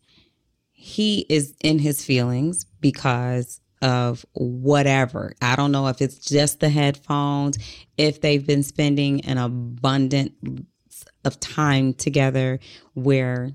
he 0.71 1.25
is 1.29 1.55
in 1.61 1.79
his 1.79 2.03
feelings 2.03 2.65
because 2.79 3.61
of 3.81 4.25
whatever. 4.33 5.33
I 5.41 5.55
don't 5.55 5.71
know 5.71 5.87
if 5.87 6.01
it's 6.01 6.17
just 6.17 6.59
the 6.59 6.69
headphones, 6.69 7.57
if 7.97 8.21
they've 8.21 8.45
been 8.45 8.63
spending 8.63 9.21
an 9.21 9.37
abundant 9.37 10.33
of 11.25 11.39
time 11.39 11.93
together 11.93 12.59
where 12.93 13.51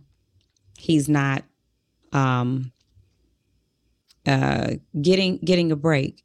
he's 0.79 1.09
not 1.09 1.45
um 2.13 2.73
uh 4.27 4.73
getting 5.01 5.39
getting 5.39 5.73
a 5.73 5.77
break. 5.77 6.23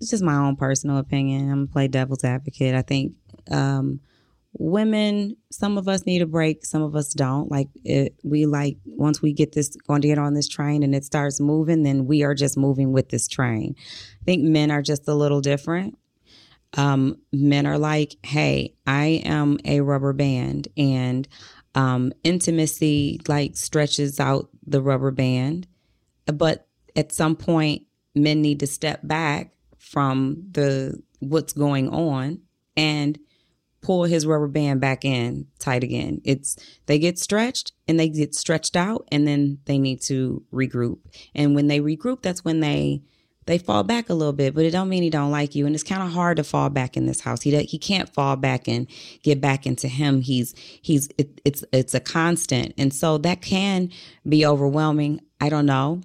It's 0.00 0.10
just 0.10 0.22
my 0.22 0.36
own 0.36 0.56
personal 0.56 0.98
opinion. 0.98 1.50
I'm 1.50 1.68
play 1.68 1.88
devil's 1.88 2.24
advocate. 2.24 2.74
I 2.74 2.82
think 2.82 3.14
um 3.50 4.00
women, 4.58 5.36
some 5.50 5.76
of 5.76 5.86
us 5.88 6.06
need 6.06 6.22
a 6.22 6.26
break, 6.26 6.64
some 6.64 6.82
of 6.82 6.96
us 6.96 7.12
don't. 7.12 7.50
Like 7.50 7.68
it, 7.84 8.14
we 8.24 8.46
like 8.46 8.78
once 8.84 9.20
we 9.20 9.32
get 9.32 9.52
this 9.52 9.76
going 9.86 10.02
to 10.02 10.08
get 10.08 10.18
on 10.18 10.34
this 10.34 10.48
train 10.48 10.82
and 10.82 10.94
it 10.94 11.04
starts 11.04 11.40
moving, 11.40 11.82
then 11.82 12.06
we 12.06 12.22
are 12.22 12.34
just 12.34 12.56
moving 12.56 12.92
with 12.92 13.10
this 13.10 13.28
train. 13.28 13.74
I 13.78 14.24
think 14.24 14.42
men 14.44 14.70
are 14.70 14.82
just 14.82 15.08
a 15.08 15.14
little 15.14 15.40
different. 15.40 15.98
Um, 16.76 17.18
men 17.32 17.66
are 17.66 17.78
like, 17.78 18.16
hey, 18.22 18.74
I 18.86 19.22
am 19.24 19.58
a 19.64 19.80
rubber 19.80 20.12
band, 20.12 20.68
and 20.76 21.26
um, 21.74 22.12
intimacy 22.24 23.20
like 23.28 23.56
stretches 23.56 24.20
out 24.20 24.50
the 24.66 24.82
rubber 24.82 25.10
band, 25.10 25.66
but 26.26 26.66
at 26.94 27.12
some 27.12 27.36
point, 27.36 27.82
men 28.14 28.42
need 28.42 28.60
to 28.60 28.66
step 28.66 29.00
back 29.02 29.52
from 29.78 30.42
the 30.50 31.00
what's 31.20 31.52
going 31.52 31.88
on 31.88 32.40
and 32.76 33.18
pull 33.80 34.04
his 34.04 34.26
rubber 34.26 34.48
band 34.48 34.80
back 34.80 35.04
in 35.04 35.46
tight 35.58 35.84
again. 35.84 36.20
It's 36.24 36.56
they 36.86 36.98
get 36.98 37.18
stretched 37.18 37.72
and 37.86 38.00
they 38.00 38.08
get 38.08 38.34
stretched 38.34 38.76
out 38.76 39.06
and 39.12 39.28
then 39.28 39.58
they 39.66 39.78
need 39.78 40.00
to 40.02 40.42
regroup. 40.52 40.98
And 41.34 41.54
when 41.54 41.68
they 41.68 41.80
regroup, 41.80 42.22
that's 42.22 42.44
when 42.44 42.60
they 42.60 43.02
they 43.46 43.58
fall 43.58 43.84
back 43.84 44.10
a 44.10 44.14
little 44.14 44.32
bit, 44.32 44.56
but 44.56 44.64
it 44.64 44.72
don't 44.72 44.88
mean 44.88 45.04
he 45.04 45.10
don't 45.10 45.30
like 45.30 45.54
you. 45.54 45.66
And 45.66 45.74
it's 45.74 45.84
kind 45.84 46.02
of 46.02 46.10
hard 46.10 46.36
to 46.38 46.44
fall 46.44 46.68
back 46.68 46.96
in 46.96 47.06
this 47.06 47.20
house. 47.20 47.42
He 47.42 47.56
he 47.62 47.78
can't 47.78 48.12
fall 48.12 48.34
back 48.34 48.66
and 48.66 48.88
get 49.22 49.40
back 49.40 49.66
into 49.66 49.86
him. 49.86 50.20
He's 50.20 50.52
he's 50.82 51.08
it, 51.16 51.40
it's 51.44 51.64
it's 51.72 51.94
a 51.94 52.00
constant, 52.00 52.74
and 52.76 52.92
so 52.92 53.18
that 53.18 53.40
can 53.40 53.90
be 54.28 54.44
overwhelming. 54.44 55.20
I 55.40 55.48
don't 55.48 55.66
know, 55.66 56.00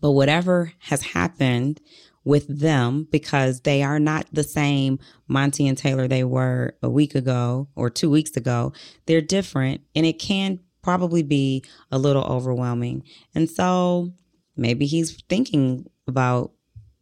but 0.00 0.12
whatever 0.12 0.72
has 0.78 1.02
happened 1.02 1.80
with 2.26 2.46
them 2.48 3.06
because 3.12 3.60
they 3.60 3.84
are 3.84 4.00
not 4.00 4.26
the 4.32 4.42
same 4.42 4.98
Monte 5.28 5.66
and 5.66 5.78
Taylor 5.78 6.08
they 6.08 6.24
were 6.24 6.74
a 6.82 6.90
week 6.90 7.14
ago 7.14 7.68
or 7.76 7.88
two 7.88 8.10
weeks 8.10 8.36
ago. 8.36 8.72
They're 9.06 9.20
different 9.20 9.82
and 9.94 10.04
it 10.04 10.18
can 10.18 10.58
probably 10.82 11.22
be 11.22 11.64
a 11.90 11.98
little 11.98 12.24
overwhelming. 12.24 13.04
And 13.34 13.48
so 13.48 14.12
maybe 14.56 14.86
he's 14.86 15.22
thinking 15.28 15.88
about 16.08 16.52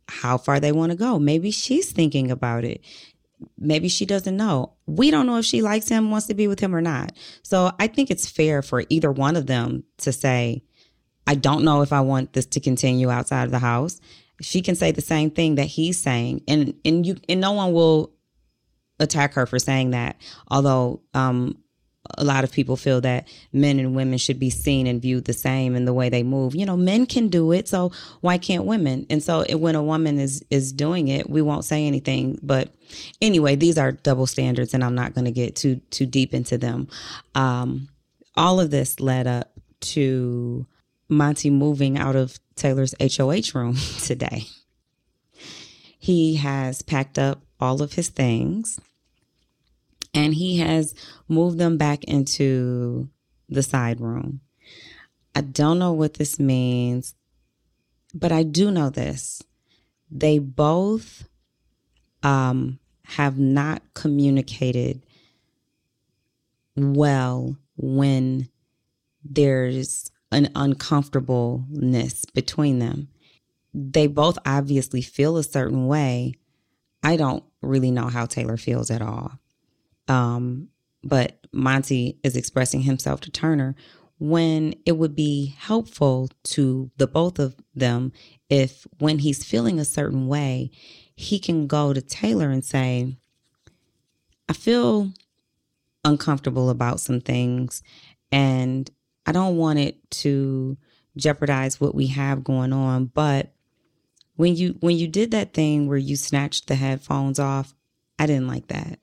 how 0.09 0.37
far 0.37 0.61
they 0.61 0.73
want 0.73 0.93
to 0.93 0.97
go. 0.97 1.19
Maybe 1.19 1.51
she's 1.51 1.91
thinking 1.91 2.31
about 2.31 2.65
it. 2.65 2.85
Maybe 3.59 3.89
she 3.89 4.05
doesn't 4.05 4.37
know. 4.37 4.75
We 4.87 5.11
don't 5.11 5.27
know 5.27 5.39
if 5.39 5.47
she 5.47 5.63
likes 5.63 5.89
him, 5.89 6.11
wants 6.11 6.27
to 6.27 6.35
be 6.35 6.49
with 6.49 6.61
him 6.61 6.75
or 6.75 6.83
not. 6.83 7.13
So 7.43 7.73
I 7.79 7.87
think 7.87 8.11
it's 8.11 8.31
fair 8.31 8.61
for 8.61 8.85
either 8.91 9.11
one 9.11 9.37
of 9.37 9.47
them 9.47 9.85
to 9.99 10.13
say, 10.13 10.65
I 11.27 11.35
don't 11.35 11.65
know 11.65 11.83
if 11.83 11.93
I 11.93 12.01
want 12.01 12.33
this 12.33 12.47
to 12.47 12.61
continue 12.61 13.11
outside 13.11 13.45
of 13.45 13.51
the 13.51 13.59
house 13.59 14.01
she 14.41 14.63
can 14.63 14.75
say 14.75 14.91
the 14.91 15.01
same 15.01 15.31
thing 15.31 15.57
that 15.57 15.65
he's 15.65 15.99
saying 15.99 16.43
and 16.49 16.75
and 16.85 17.07
you 17.07 17.17
and 17.29 17.41
no 17.41 17.53
one 17.53 17.73
will 17.73 18.13
attack 19.01 19.35
her 19.35 19.47
for 19.47 19.59
saying 19.59 19.91
that 19.91 20.17
although 20.49 21.01
um 21.15 21.57
a 22.19 22.25
lot 22.25 22.45
of 22.45 22.53
people 22.53 22.77
feel 22.77 23.01
that 23.01 23.27
men 23.51 23.79
and 23.79 23.97
women 23.97 24.19
should 24.19 24.39
be 24.39 24.51
seen 24.51 24.87
and 24.87 25.01
viewed 25.01 25.25
the 25.25 25.33
same 25.33 25.75
in 25.75 25.87
the 25.87 25.95
way 25.95 26.11
they 26.11 26.23
move. 26.23 26.55
You 26.55 26.67
know, 26.67 26.77
men 26.77 27.07
can 27.07 27.29
do 27.29 27.51
it, 27.51 27.67
so 27.67 27.93
why 28.21 28.37
can't 28.37 28.67
women? 28.67 29.07
And 29.09 29.23
so 29.23 29.43
when 29.57 29.75
a 29.75 29.83
woman 29.83 30.19
is 30.19 30.45
is 30.51 30.75
doing 30.75 31.09
it, 31.09 31.31
we 31.31 31.41
won't 31.41 31.65
say 31.65 31.87
anything. 31.87 32.39
But 32.43 32.75
anyway, 33.23 33.57
these 33.57 33.79
are 33.79 33.91
double 33.91 34.27
standards, 34.27 34.75
and 34.75 34.85
I'm 34.85 34.95
not 34.95 35.15
going 35.15 35.25
to 35.25 35.31
get 35.31 35.57
too 35.57 35.77
too 35.91 36.05
deep 36.05 36.35
into 36.35 36.59
them. 36.59 36.89
Um, 37.35 37.89
all 38.37 38.61
of 38.61 38.71
this 38.71 39.01
led 39.01 39.27
up 39.27 39.51
to 39.81 40.67
Monte 41.09 41.51
moving 41.51 41.99
out 41.99 42.17
of 42.17 42.39
Taylor's 42.57 42.95
HOH 43.01 43.59
room 43.59 43.77
today. 44.03 44.45
He 45.99 46.37
has 46.37 46.83
packed 46.83 47.19
up 47.19 47.43
all 47.61 47.83
of 47.83 47.95
his 47.95 48.09
things 48.09 48.79
and 50.13 50.35
he 50.35 50.59
has 50.59 50.95
moved 51.29 51.59
them 51.59 51.77
back 51.77 52.05
into 52.05 53.09
the 53.49 53.63
side 53.63 54.01
room. 54.01 54.41
I 55.35 55.41
don't 55.41 55.79
know 55.79 55.93
what 55.93 56.15
this 56.15 56.39
means, 56.39 57.15
but 58.15 58.31
I 58.31 58.45
do 58.45 58.71
know 58.71 58.91
this. 58.91 59.43
They 60.11 60.39
both 60.39 61.27
um, 62.23 62.79
have 63.05 63.39
not 63.39 63.83
communicated 63.95 65.03
well 66.77 67.57
when 67.77 68.49
there's 69.25 70.11
an 70.35 70.51
uncomfortableness 70.55 72.25
between 72.27 72.79
them. 72.79 73.09
They 73.73 74.07
both 74.07 74.39
obviously 74.45 75.03
feel 75.03 75.37
a 75.37 75.43
certain 75.43 75.87
way. 75.87 76.35
I 77.03 77.17
don't 77.17 77.45
really 77.63 77.91
know 77.91 78.09
how 78.09 78.27
Taylor 78.27 78.57
feels 78.57 78.91
at 78.91 79.03
all. 79.03 79.33
Um, 80.09 80.69
but 81.03 81.39
Monte 81.53 82.19
is 82.23 82.37
expressing 82.37 82.83
himself 82.83 83.21
to 83.23 83.31
Turner 83.31 83.75
when 84.19 84.75
it 84.87 84.93
would 84.93 85.15
be 85.15 85.55
helpful 85.59 86.31
to 86.45 86.91
the 86.97 87.07
both 87.07 87.39
of 87.39 87.57
them 87.75 88.13
if 88.49 88.87
when 88.99 89.19
he's 89.19 89.45
feeling 89.45 89.81
a 89.81 89.85
certain 89.85 90.29
way, 90.29 90.71
he 91.17 91.39
can 91.39 91.67
go 91.67 91.93
to 91.93 92.01
Taylor 92.01 92.51
and 92.51 92.65
say, 92.65 93.17
I 94.49 94.53
feel 94.53 95.13
uncomfortable 96.05 96.71
about 96.71 97.01
some 97.01 97.21
things 97.21 97.83
and 98.31 98.91
I 99.27 99.33
don't 99.33 99.57
want 99.57 99.79
it 99.79 100.11
to 100.11 100.77
jeopardize 101.17 101.81
what 101.81 101.95
we 101.95 102.09
have 102.09 102.45
going 102.45 102.73
on, 102.73 103.07
but 103.07 103.53
when 104.37 104.57
you 104.57 104.77
when 104.81 104.97
you 104.97 105.07
did 105.07 105.31
that 105.31 105.55
thing 105.55 105.89
where 105.89 105.99
you 105.99 106.17
snatched 106.17 106.67
the 106.67 106.75
headphones 106.75 107.39
off, 107.39 107.75
I 108.19 108.27
didn't 108.27 108.49
like 108.49 108.67
that. 108.69 108.99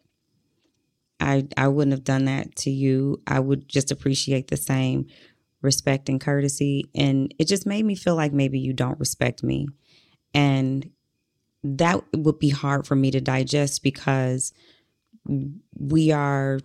I 1.19 1.47
I 1.57 1.67
wouldn't 1.67 1.93
have 1.93 2.03
done 2.03 2.25
that 2.25 2.55
to 2.57 2.71
you. 2.71 3.21
I 3.27 3.39
would 3.39 3.67
just 3.67 3.91
appreciate 3.91 4.47
the 4.47 4.57
same 4.57 5.07
respect 5.61 6.09
and 6.09 6.19
courtesy 6.19 6.89
and 6.95 7.33
it 7.37 7.47
just 7.47 7.67
made 7.67 7.85
me 7.85 7.93
feel 7.95 8.15
like 8.15 8.33
maybe 8.33 8.59
you 8.59 8.73
don't 8.73 8.99
respect 8.99 9.43
me. 9.43 9.67
And 10.33 10.89
that 11.63 12.03
would 12.15 12.39
be 12.39 12.49
hard 12.49 12.87
for 12.87 12.95
me 12.95 13.11
to 13.11 13.21
digest 13.21 13.83
because 13.83 14.53
we 15.77 16.11
are 16.11 16.59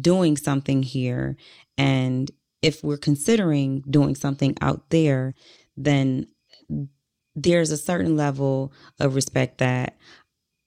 doing 0.00 0.36
something 0.36 0.82
here 0.82 1.36
and 1.78 2.30
if 2.66 2.82
we're 2.82 2.96
considering 2.96 3.84
doing 3.88 4.16
something 4.16 4.56
out 4.60 4.90
there, 4.90 5.34
then 5.76 6.26
there's 7.36 7.70
a 7.70 7.76
certain 7.76 8.16
level 8.16 8.72
of 8.98 9.14
respect 9.14 9.58
that 9.58 9.96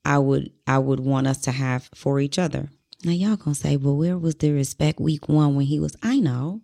I 0.05 0.17
would 0.17 0.49
I 0.65 0.77
would 0.77 1.01
want 1.01 1.27
us 1.27 1.41
to 1.41 1.51
have 1.51 1.89
for 1.93 2.21
each 2.21 2.39
other. 2.39 2.69
Now 3.03 3.11
y'all 3.11 3.35
gonna 3.35 3.53
say, 3.53 3.75
well, 3.75 3.97
where 3.97 4.17
was 4.17 4.35
the 4.35 4.51
respect 4.53 5.01
week 5.01 5.27
one 5.27 5.55
when 5.55 5.65
he 5.65 5.77
was? 5.77 5.97
I 6.01 6.21
know, 6.21 6.61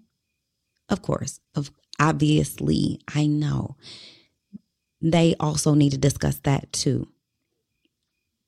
of 0.87 1.01
course, 1.01 1.41
of 1.53 1.69
obviously, 1.99 3.01
I 3.13 3.27
know. 3.27 3.75
They 5.01 5.35
also 5.37 5.73
need 5.73 5.91
to 5.91 5.97
discuss 5.97 6.39
that 6.43 6.71
too. 6.71 7.09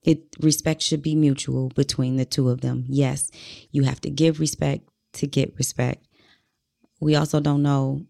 It 0.03 0.23
respect 0.39 0.81
should 0.81 1.01
be 1.01 1.15
mutual 1.15 1.67
between 1.67 2.15
the 2.15 2.23
two 2.23 2.47
of 2.47 2.61
them. 2.61 2.85
Yes, 2.87 3.29
you 3.71 3.83
have 3.83 3.99
to 4.01 4.09
give 4.09 4.39
respect 4.39 4.87
to 5.13 5.27
get 5.27 5.53
respect 5.57 6.06
we 6.99 7.15
also 7.15 7.39
don't 7.39 7.63
know 7.63 8.05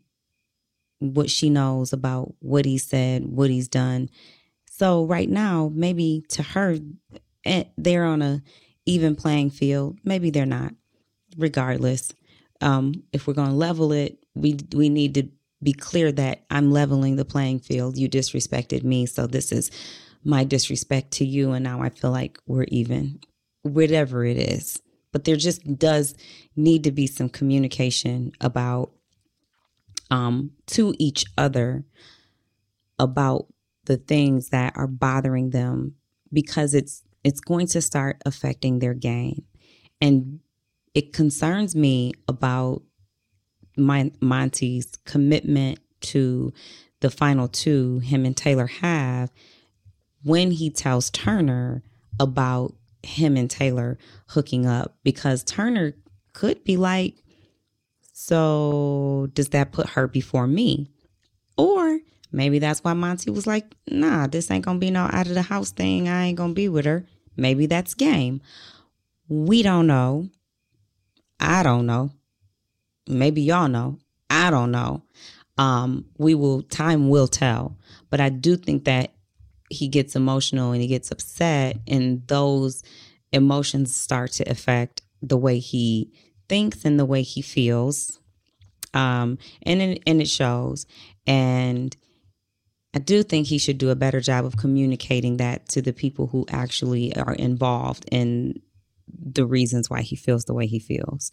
what 1.00 1.30
she 1.30 1.50
knows 1.50 1.94
about 1.94 2.34
what 2.40 2.66
he 2.66 2.78
said, 2.78 3.26
what 3.26 3.50
he's 3.50 3.68
done. 3.68 4.10
So 4.70 5.06
right 5.06 5.30
now, 5.30 5.72
maybe 5.74 6.24
to 6.30 6.44
her, 6.44 6.78
eh, 7.46 7.66
they're 7.78 8.06
on 8.06 8.22
a 8.22 8.42
even 8.86 9.16
playing 9.16 9.52
field. 9.52 10.00
Maybe 10.04 10.30
they're 10.30 10.46
not. 10.46 10.74
Regardless, 11.38 12.14
um, 12.62 13.04
if 13.14 13.28
we're 13.28 13.34
going 13.34 13.50
to 13.50 13.56
level 13.56 13.92
it, 13.92 14.18
we 14.34 14.58
we 14.74 14.90
need 14.90 15.14
to 15.16 15.28
be 15.62 15.74
clear 15.74 16.12
that 16.12 16.42
I'm 16.50 16.72
leveling 16.72 17.16
the 17.16 17.26
playing 17.26 17.60
field. 17.60 17.98
You 17.98 18.10
disrespected 18.10 18.84
me, 18.84 19.06
so 19.06 19.28
this 19.28 19.52
is 19.52 19.70
my 20.24 20.44
disrespect 20.44 21.12
to 21.12 21.26
you, 21.26 21.52
and 21.52 21.64
now 21.64 21.82
I 21.82 21.90
feel 21.90 22.12
like 22.12 22.40
we're 22.48 22.66
even. 22.70 23.20
Whatever 23.64 24.24
it 24.24 24.38
is, 24.38 24.82
but 25.12 25.24
there 25.24 25.36
just 25.36 25.78
does 25.78 26.16
need 26.56 26.84
to 26.84 26.92
be 26.92 27.08
some 27.08 27.30
communication 27.30 28.32
about 28.42 28.92
um, 30.10 30.52
to 30.68 30.94
each 30.98 31.26
other 31.38 31.86
about 33.00 33.48
the 33.86 33.98
things 33.98 34.50
that 34.50 34.74
are 34.76 34.88
bothering 34.88 35.52
them 35.52 35.96
because 36.32 36.74
it's 36.74 37.04
it's 37.24 37.40
going 37.40 37.68
to 37.68 37.82
start 37.82 38.22
affecting 38.26 38.80
their 38.80 38.94
game. 38.94 39.44
And 40.00 40.40
it 40.94 41.14
concerns 41.14 41.76
me 41.76 42.14
about 42.28 42.84
my 43.76 44.12
Monte's 44.22 44.96
commitment 45.06 45.80
to 46.02 46.54
the 47.00 47.10
final 47.10 47.48
two 47.48 48.00
him 48.00 48.26
and 48.26 48.36
Taylor 48.36 48.68
have 48.68 49.32
when 50.24 50.52
he 50.52 50.70
tells 50.70 51.10
Turner 51.10 51.84
about 52.20 52.74
him 53.04 53.38
and 53.38 53.50
Taylor 53.50 53.98
hooking 54.28 54.66
up 54.66 54.98
because 55.04 55.44
Turner 55.44 55.94
could 56.34 56.64
be 56.64 56.78
like, 56.78 57.16
so 58.14 59.28
does 59.34 59.50
that 59.50 59.72
put 59.72 59.90
her 59.90 60.08
before 60.08 60.48
me? 60.48 60.90
Or 61.58 62.00
maybe 62.32 62.60
that's 62.60 62.84
why 62.84 62.94
Monte 62.94 63.30
was 63.32 63.48
like, 63.48 63.66
nah, 63.90 64.28
this 64.28 64.50
ain't 64.52 64.66
gonna 64.66 64.80
be 64.80 64.92
no 64.92 65.10
out 65.12 65.28
of 65.28 65.34
the 65.34 65.42
house 65.42 65.72
thing. 65.72 66.08
I 66.10 66.26
ain't 66.26 66.38
gonna 66.38 66.54
be 66.54 66.70
with 66.70 66.86
her. 66.86 67.06
Maybe 67.36 67.66
that's 67.68 67.94
game. 67.94 68.42
We 69.30 69.62
don't 69.62 69.88
know. 69.88 70.30
I 71.40 71.64
don't 71.64 71.86
know. 71.86 72.12
Maybe 73.08 73.42
y'all 73.42 73.68
know. 73.68 74.00
I 74.30 74.50
don't 74.50 74.72
know. 74.72 75.04
Um, 75.58 76.06
we 76.18 76.36
will, 76.36 76.64
time 76.64 77.10
will 77.10 77.28
tell. 77.28 77.78
But 78.10 78.22
I 78.22 78.30
do 78.30 78.58
think 78.58 78.86
that 78.86 79.14
he 79.70 79.88
gets 79.88 80.16
emotional 80.16 80.72
and 80.72 80.82
he 80.82 80.88
gets 80.88 81.12
upset, 81.12 81.78
and 81.88 82.26
those 82.28 82.84
emotions 83.32 83.96
start 83.96 84.32
to 84.34 84.50
affect 84.50 85.02
the 85.22 85.38
way 85.38 85.60
he 85.60 86.12
thinks 86.48 86.86
and 86.86 87.00
the 87.00 87.06
way 87.06 87.22
he 87.22 87.42
feels. 87.42 88.20
Um, 88.94 89.38
and 89.64 90.00
and 90.08 90.22
it 90.22 90.30
shows. 90.30 90.86
And 91.26 91.96
I 92.94 93.00
do 93.00 93.22
think 93.22 93.48
he 93.48 93.58
should 93.58 93.78
do 93.78 93.90
a 93.90 93.96
better 93.96 94.22
job 94.22 94.46
of 94.46 94.58
communicating 94.58 95.38
that 95.38 95.68
to 95.70 95.82
the 95.82 95.94
people 95.94 96.28
who 96.28 96.46
actually 96.50 97.16
are 97.16 97.34
involved 97.34 98.06
in 98.12 98.62
the 99.08 99.46
reasons 99.46 99.90
why 99.90 100.02
he 100.02 100.16
feels 100.16 100.46
the 100.46 100.54
way 100.54 100.68
he 100.68 100.80
feels. 100.80 101.32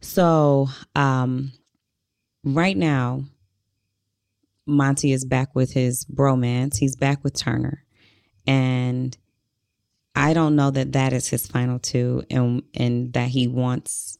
So, 0.00 0.68
um, 0.94 1.52
right 2.44 2.76
now, 2.76 3.24
Monte 4.66 5.12
is 5.12 5.24
back 5.24 5.54
with 5.54 5.72
his 5.72 6.04
bromance. 6.06 6.78
He's 6.78 6.96
back 6.96 7.22
with 7.22 7.34
Turner. 7.34 7.84
And 8.46 9.16
I 10.14 10.32
don't 10.32 10.56
know 10.56 10.70
that 10.70 10.92
that 10.92 11.12
is 11.12 11.28
his 11.28 11.46
final 11.46 11.78
two 11.78 12.24
and 12.30 12.62
and 12.74 13.12
that 13.12 13.28
he 13.28 13.46
wants 13.46 14.18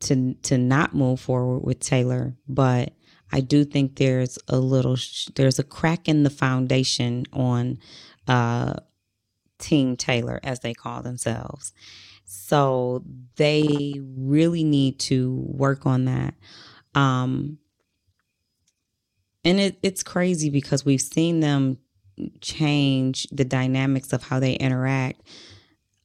to 0.00 0.34
to 0.42 0.56
not 0.56 0.94
move 0.94 1.20
forward 1.20 1.60
with 1.60 1.80
Taylor, 1.80 2.36
but 2.48 2.92
I 3.32 3.40
do 3.40 3.64
think 3.64 3.96
there's 3.96 4.38
a 4.46 4.58
little 4.58 4.96
there's 5.34 5.58
a 5.58 5.64
crack 5.64 6.08
in 6.08 6.22
the 6.22 6.30
foundation 6.30 7.24
on 7.32 7.78
uh 8.28 8.74
Team 9.58 9.96
Taylor 9.96 10.38
as 10.44 10.60
they 10.60 10.74
call 10.74 11.02
themselves. 11.02 11.72
So 12.24 13.04
they 13.36 13.94
really 14.16 14.62
need 14.62 15.00
to 15.00 15.34
work 15.48 15.86
on 15.86 16.04
that. 16.04 16.34
Um 16.94 17.58
and 19.44 19.60
it, 19.60 19.78
it's 19.82 20.02
crazy 20.02 20.50
because 20.50 20.84
we've 20.84 21.00
seen 21.00 21.40
them 21.40 21.78
change 22.40 23.26
the 23.32 23.44
dynamics 23.44 24.12
of 24.12 24.22
how 24.22 24.38
they 24.38 24.54
interact 24.54 25.22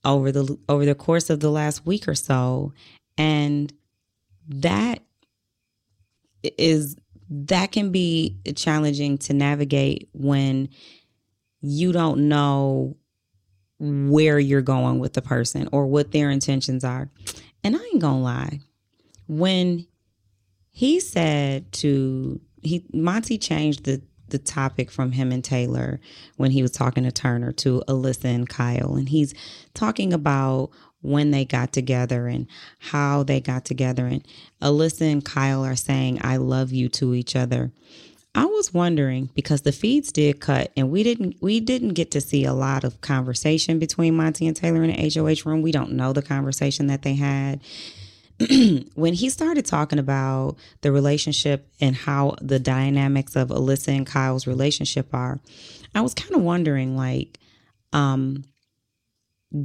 over 0.03 0.31
the 0.31 0.57
over 0.67 0.85
the 0.85 0.95
course 0.95 1.29
of 1.29 1.39
the 1.39 1.51
last 1.51 1.85
week 1.85 2.07
or 2.07 2.15
so 2.15 2.73
and 3.17 3.73
that 4.47 5.03
is 6.57 6.95
that 7.29 7.71
can 7.71 7.91
be 7.91 8.37
challenging 8.55 9.17
to 9.17 9.33
navigate 9.33 10.09
when 10.13 10.69
you 11.61 11.91
don't 11.91 12.27
know 12.27 12.95
where 13.79 14.39
you're 14.39 14.61
going 14.61 14.99
with 14.99 15.13
the 15.13 15.21
person 15.21 15.69
or 15.71 15.85
what 15.85 16.11
their 16.11 16.29
intentions 16.29 16.83
are. 16.83 17.09
And 17.63 17.75
I 17.75 17.79
ain't 17.79 18.01
gonna 18.01 18.21
lie, 18.21 18.59
when 19.27 19.85
he 20.71 20.99
said 20.99 21.71
to 21.73 22.41
he 22.61 22.85
Monte 22.93 23.37
changed 23.37 23.85
the 23.85 24.01
the 24.29 24.37
topic 24.37 24.91
from 24.91 25.11
him 25.11 25.31
and 25.31 25.43
Taylor 25.43 25.99
when 26.37 26.51
he 26.51 26.61
was 26.61 26.71
talking 26.71 27.03
to 27.03 27.11
Turner 27.11 27.51
to 27.53 27.81
Alyssa 27.87 28.25
and 28.25 28.47
Kyle, 28.47 28.95
and 28.95 29.09
he's 29.09 29.33
talking 29.73 30.13
about 30.13 30.69
when 31.01 31.31
they 31.31 31.45
got 31.45 31.71
together 31.73 32.27
and 32.27 32.47
how 32.79 33.23
they 33.23 33.39
got 33.39 33.65
together. 33.65 34.05
And 34.05 34.25
Alyssa 34.61 35.11
and 35.11 35.23
Kyle 35.23 35.63
are 35.63 35.75
saying, 35.75 36.19
I 36.21 36.37
love 36.37 36.71
you 36.71 36.89
to 36.89 37.15
each 37.15 37.35
other. 37.35 37.71
I 38.35 38.45
was 38.45 38.73
wondering 38.73 39.29
because 39.33 39.61
the 39.61 39.71
feeds 39.71 40.11
did 40.11 40.39
cut 40.39 40.71
and 40.77 40.91
we 40.91 41.01
didn't 41.01 41.37
we 41.41 41.59
didn't 41.59 41.93
get 41.93 42.11
to 42.11 42.21
see 42.21 42.45
a 42.45 42.53
lot 42.53 42.83
of 42.83 43.01
conversation 43.01 43.79
between 43.79 44.15
Monte 44.15 44.45
and 44.45 44.55
Taylor 44.55 44.83
in 44.83 44.91
the 44.91 45.11
HOH 45.13 45.49
room. 45.49 45.61
We 45.63 45.71
don't 45.71 45.93
know 45.93 46.13
the 46.13 46.21
conversation 46.21 46.87
that 46.87 47.01
they 47.01 47.15
had. 47.15 47.59
when 48.95 49.13
he 49.13 49.29
started 49.29 49.65
talking 49.65 49.99
about 49.99 50.55
the 50.81 50.91
relationship 50.91 51.67
and 51.81 51.95
how 51.95 52.35
the 52.41 52.59
dynamics 52.59 53.35
of 53.35 53.49
Alyssa 53.49 53.89
and 53.89 54.07
Kyle's 54.07 54.47
relationship 54.47 55.13
are, 55.13 55.39
I 55.93 56.01
was 56.01 56.13
kind 56.13 56.35
of 56.35 56.41
wondering 56.41 56.95
like 56.95 57.39
um 57.91 58.45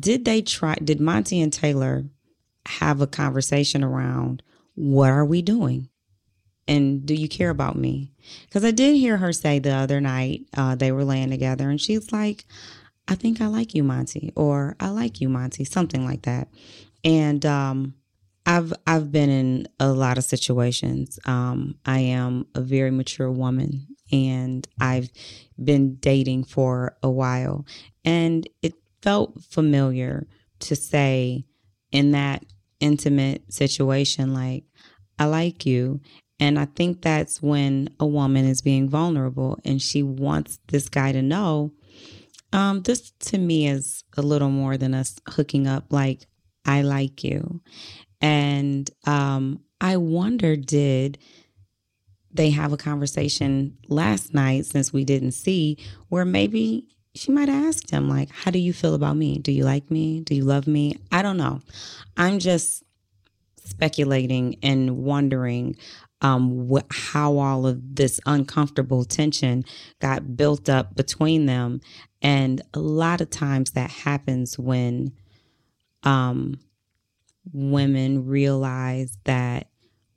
did 0.00 0.24
they 0.24 0.40
try 0.42 0.74
did 0.76 0.98
Monte 1.00 1.40
and 1.40 1.52
taylor 1.52 2.04
have 2.66 3.00
a 3.00 3.06
conversation 3.06 3.84
around 3.84 4.42
what 4.74 5.10
are 5.10 5.24
we 5.24 5.42
doing? 5.42 5.88
And 6.66 7.04
do 7.04 7.14
you 7.14 7.28
care 7.28 7.50
about 7.50 7.76
me? 7.76 8.12
Because 8.44 8.64
i 8.64 8.70
did 8.70 8.96
hear 8.96 9.18
her 9.18 9.32
say 9.32 9.58
the 9.58 9.72
other 9.72 10.00
night 10.00 10.46
uh, 10.56 10.74
they 10.74 10.90
were 10.90 11.04
laying 11.04 11.30
together 11.30 11.68
and 11.68 11.80
she's 11.80 12.10
like 12.10 12.46
i 13.06 13.14
think 13.14 13.40
i 13.40 13.46
like 13.46 13.74
you 13.74 13.84
Monte, 13.84 14.32
or 14.34 14.74
i 14.80 14.88
like 14.88 15.20
you 15.20 15.28
Monte, 15.28 15.64
something 15.64 16.04
like 16.04 16.22
that. 16.22 16.48
And 17.04 17.44
um, 17.44 17.94
I've 18.46 18.72
I've 18.86 19.10
been 19.10 19.30
in 19.30 19.68
a 19.80 19.92
lot 19.92 20.18
of 20.18 20.24
situations. 20.24 21.18
Um, 21.24 21.76
I 21.86 22.00
am 22.00 22.46
a 22.54 22.60
very 22.60 22.90
mature 22.90 23.30
woman, 23.30 23.86
and 24.12 24.66
I've 24.80 25.10
been 25.62 25.96
dating 25.96 26.44
for 26.44 26.96
a 27.02 27.10
while, 27.10 27.64
and 28.04 28.48
it 28.62 28.74
felt 29.02 29.42
familiar 29.44 30.26
to 30.60 30.76
say 30.76 31.44
in 31.92 32.10
that 32.12 32.44
intimate 32.80 33.52
situation, 33.52 34.34
like, 34.34 34.64
I 35.18 35.26
like 35.26 35.64
you. 35.64 36.00
And 36.40 36.58
I 36.58 36.64
think 36.64 37.02
that's 37.02 37.40
when 37.40 37.88
a 38.00 38.06
woman 38.06 38.44
is 38.44 38.60
being 38.60 38.88
vulnerable 38.88 39.58
and 39.64 39.80
she 39.80 40.02
wants 40.02 40.58
this 40.68 40.88
guy 40.88 41.12
to 41.12 41.22
know. 41.22 41.72
Um, 42.52 42.82
this 42.82 43.12
to 43.20 43.38
me 43.38 43.68
is 43.68 44.04
a 44.16 44.22
little 44.22 44.50
more 44.50 44.76
than 44.76 44.94
us 44.94 45.18
hooking 45.28 45.66
up, 45.66 45.86
like, 45.90 46.26
I 46.66 46.82
like 46.82 47.22
you. 47.22 47.60
And 48.20 48.90
um, 49.06 49.60
I 49.80 49.96
wonder, 49.96 50.56
did 50.56 51.18
they 52.32 52.50
have 52.50 52.72
a 52.72 52.76
conversation 52.76 53.76
last 53.88 54.34
night 54.34 54.66
since 54.66 54.92
we 54.92 55.04
didn't 55.04 55.32
see 55.32 55.78
where 56.08 56.24
maybe 56.24 56.88
she 57.14 57.30
might 57.30 57.48
have 57.48 57.64
asked 57.66 57.90
him, 57.90 58.08
like, 58.08 58.28
how 58.30 58.50
do 58.50 58.58
you 58.58 58.72
feel 58.72 58.94
about 58.94 59.16
me? 59.16 59.38
Do 59.38 59.52
you 59.52 59.64
like 59.64 59.90
me? 59.90 60.20
Do 60.20 60.34
you 60.34 60.44
love 60.44 60.66
me? 60.66 60.98
I 61.12 61.22
don't 61.22 61.36
know. 61.36 61.60
I'm 62.16 62.40
just 62.40 62.82
speculating 63.64 64.56
and 64.62 64.98
wondering 64.98 65.76
um, 66.20 66.68
wh- 66.68 66.92
how 66.92 67.38
all 67.38 67.66
of 67.66 67.94
this 67.94 68.18
uncomfortable 68.26 69.04
tension 69.04 69.64
got 70.00 70.36
built 70.36 70.68
up 70.68 70.96
between 70.96 71.46
them. 71.46 71.80
And 72.20 72.62
a 72.72 72.80
lot 72.80 73.20
of 73.20 73.30
times 73.30 73.72
that 73.72 73.90
happens 73.90 74.58
when 74.58 75.12
um, 76.02 76.58
women 77.52 78.26
realize 78.26 79.18
that 79.24 79.68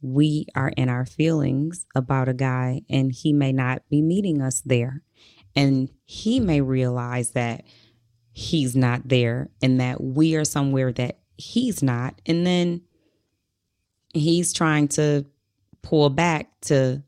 we 0.02 0.46
are 0.56 0.70
in 0.70 0.90
our 0.90 1.06
feelings 1.06 1.86
about 1.96 2.30
a 2.30 2.34
guy 2.34 2.82
and 2.90 3.12
he 3.12 3.34
may 3.34 3.52
not 3.52 3.82
be 3.90 4.02
meeting 4.02 4.42
us 4.42 4.62
there. 4.62 5.04
And 5.56 5.90
he 6.06 6.40
may 6.40 6.62
realize 6.62 7.32
that 7.32 7.63
he's 8.32 8.76
not 8.76 9.10
there 9.10 9.50
and 9.62 9.82
that 9.82 10.02
we 10.02 10.36
are 10.36 10.46
somewhere 10.46 10.92
that 10.94 11.20
he's 11.38 11.82
not. 11.82 12.22
And 12.26 12.46
then 12.46 12.82
he's 14.13 14.54
trying 14.54 14.88
to 14.90 15.26
pull 15.82 16.10
back 16.10 16.50
to 16.62 17.02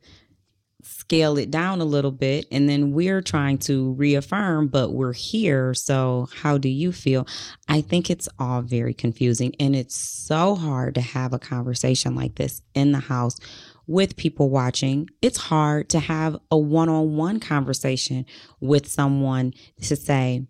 scale 1.10 1.40
it 1.40 1.50
down 1.50 1.82
a 1.82 1.86
little 1.86 2.12
bit. 2.12 2.46
And 2.52 2.70
then 2.70 2.92
we're 2.92 3.22
trying 3.22 3.58
to 3.60 3.94
reaffirm, 3.94 4.68
but 4.68 4.92
we're 4.92 5.14
here. 5.14 5.74
So, 5.74 6.30
how 6.36 6.60
do 6.60 6.70
you 6.70 6.92
feel? 6.92 7.28
I 7.68 7.82
think 7.82 8.12
it's 8.12 8.30
all 8.38 8.62
very 8.62 8.94
confusing. 8.94 9.56
And 9.60 9.76
it's 9.76 9.96
so 9.96 10.54
hard 10.54 10.94
to 10.96 11.02
have 11.02 11.34
a 11.34 11.40
conversation 11.40 12.14
like 12.14 12.36
this 12.36 12.62
in 12.76 12.92
the 12.92 13.00
house 13.00 13.40
with 13.88 14.18
people 14.18 14.52
watching, 14.52 15.10
it's 15.20 15.40
hard 15.40 15.90
to 15.90 16.00
have 16.00 16.38
a 16.52 16.58
one 16.58 16.90
on 16.90 17.16
one 17.16 17.40
conversation 17.40 18.24
with 18.60 18.88
someone 18.88 19.52
to 19.82 19.96
say, 19.96 20.46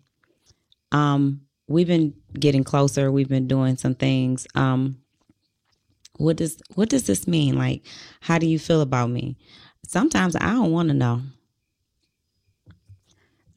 um, 0.92 1.40
we've 1.66 1.86
been 1.86 2.12
getting 2.38 2.64
closer, 2.64 3.10
we've 3.10 3.30
been 3.30 3.48
doing 3.48 3.78
some 3.78 3.94
things. 3.94 4.46
Um, 4.54 4.98
what 6.18 6.36
does 6.36 6.60
what 6.74 6.90
does 6.90 7.06
this 7.06 7.26
mean? 7.26 7.56
Like, 7.56 7.82
how 8.20 8.36
do 8.36 8.46
you 8.46 8.58
feel 8.58 8.82
about 8.82 9.08
me? 9.08 9.38
Sometimes 9.86 10.36
I 10.36 10.52
don't 10.52 10.72
want 10.72 10.88
to 10.88 10.94
know. 10.94 11.22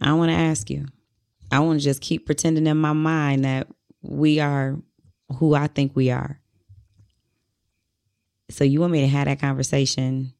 I 0.01 0.13
want 0.13 0.31
to 0.31 0.37
ask 0.37 0.69
you. 0.69 0.85
I 1.51 1.59
want 1.59 1.79
to 1.79 1.83
just 1.83 2.01
keep 2.01 2.25
pretending 2.25 2.67
in 2.67 2.77
my 2.77 2.93
mind 2.93 3.45
that 3.45 3.67
we 4.01 4.39
are 4.39 4.77
who 5.37 5.53
I 5.53 5.67
think 5.67 5.95
we 5.95 6.09
are. 6.09 6.39
So 8.49 8.63
you 8.63 8.79
want 8.81 8.91
me 8.91 9.01
to 9.01 9.07
have 9.07 9.25
that 9.25 9.39
conversation 9.39 10.33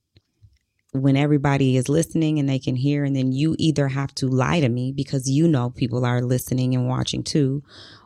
when 0.92 1.16
everybody 1.16 1.78
is 1.78 1.90
listening 1.90 2.38
and 2.38 2.48
they 2.48 2.60
can 2.60 2.76
hear, 2.76 3.04
and 3.04 3.16
then 3.16 3.32
you 3.32 3.56
either 3.58 3.88
have 3.88 4.14
to 4.16 4.28
lie 4.28 4.60
to 4.60 4.70
me 4.70 4.92
because 4.92 5.30
you 5.30 5.48
know 5.48 5.70
people 5.70 6.06
are 6.06 6.22
listening 6.22 6.76
and 6.76 6.88
watching 6.88 7.24
too, 7.24 7.64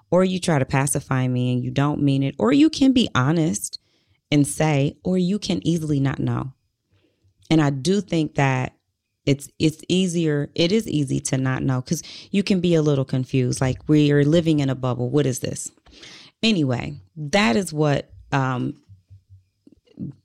or 0.09 0.23
you 0.23 0.39
try 0.39 0.57
to 0.59 0.65
pacify 0.65 1.27
me 1.27 1.51
and 1.51 1.63
you 1.63 1.71
don't 1.71 2.01
mean 2.01 2.23
it, 2.23 2.35
or 2.39 2.53
you 2.53 2.69
can 2.69 2.93
be 2.93 3.09
honest 3.13 3.79
and 4.31 4.47
say, 4.47 4.97
or 5.03 5.17
you 5.17 5.39
can 5.39 5.65
easily 5.67 5.99
not 5.99 6.19
know. 6.19 6.53
And 7.49 7.62
I 7.62 7.69
do 7.69 8.01
think 8.01 8.36
that 8.36 8.73
it's 9.25 9.49
it's 9.60 9.83
easier 9.89 10.49
it 10.55 10.71
is 10.71 10.88
easy 10.88 11.19
to 11.19 11.38
not 11.38 11.62
know 11.62 11.81
because 11.81 12.01
you 12.31 12.43
can 12.43 12.62
be 12.62 12.75
a 12.75 12.81
little 12.81 13.05
confused 13.05 13.60
like 13.60 13.77
we're 13.88 14.23
living 14.23 14.60
in 14.60 14.69
a 14.69 14.75
bubble. 14.75 15.10
What 15.10 15.25
is 15.25 15.39
this? 15.39 15.69
Anyway, 16.41 16.95
that 17.15 17.55
is 17.55 17.73
what 17.73 18.10
um, 18.31 18.81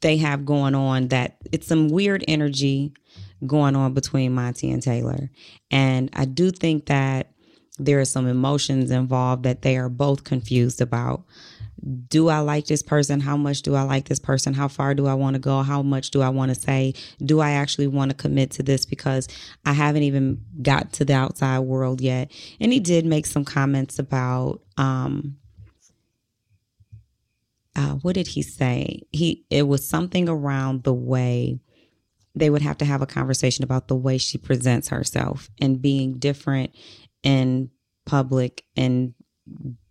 they 0.01 0.19
have 0.19 0.47
going 0.47 0.75
on. 0.75 1.09
That 1.09 1.37
it's 1.51 1.67
some 1.67 1.89
weird 1.89 2.25
energy 2.29 2.93
going 3.45 3.75
on 3.75 3.93
between 3.93 4.35
Monte 4.35 4.71
and 4.71 4.83
Taylor, 4.83 5.31
and 5.71 6.09
I 6.13 6.25
do 6.25 6.53
think 6.53 6.87
that 6.87 7.33
there 7.79 7.99
are 7.99 8.05
some 8.05 8.29
emotions 8.29 8.91
involved 8.91 9.43
that 9.43 9.63
they 9.63 9.77
are 9.77 9.89
both 9.89 10.23
confused 10.23 10.81
about 10.81 11.25
do 12.09 12.29
I 12.29 12.39
like 12.41 12.67
this 12.67 12.83
person? 12.83 13.21
How 13.21 13.37
much 13.37 13.63
do 13.63 13.75
I 13.75 13.83
like 13.83 14.09
this 14.09 14.19
person? 14.19 14.55
How 14.55 14.69
far 14.69 14.95
do 14.95 15.07
I 15.07 15.15
want 15.15 15.35
to 15.35 15.41
go? 15.41 15.63
How 15.63 15.83
much 15.83 16.11
do 16.11 16.23
I 16.23 16.29
want 16.29 16.55
to 16.55 16.61
say? 16.61 16.95
Do 17.25 17.41
I 17.41 17.53
actually 17.53 17.89
want 17.89 18.11
to 18.11 18.17
commit 18.17 18.53
to 18.53 18.63
this? 18.63 18.85
Because 18.85 19.27
I 19.65 19.73
haven't 19.73 20.05
even 20.05 20.41
got 20.61 20.93
to 20.95 21.05
the 21.05 21.15
outside 21.15 21.61
world 21.61 22.01
yet. 22.01 22.31
And 22.61 22.73
he 22.73 22.81
did 22.81 23.05
make 23.05 23.27
some 23.27 23.45
comments 23.45 23.99
about, 23.99 24.61
um, 24.77 25.37
uh, 27.75 27.95
what 28.03 28.15
did 28.15 28.29
he 28.29 28.43
say? 28.43 29.03
He, 29.11 29.45
it 29.51 29.67
was 29.67 29.89
something 29.89 30.29
around 30.29 30.85
the 30.85 30.95
way 30.95 31.59
they 32.35 32.49
would 32.49 32.63
have 32.63 32.79
to 32.79 32.85
have 32.85 33.03
a 33.03 33.07
conversation 33.07 33.65
about 33.65 33.89
the 33.89 33.97
way 33.97 34.19
she 34.19 34.39
presents 34.39 34.89
herself 34.89 35.51
and 35.61 35.83
being 35.83 36.19
different 36.19 36.75
in 37.23 37.71
public 38.05 38.65
and 38.77 39.15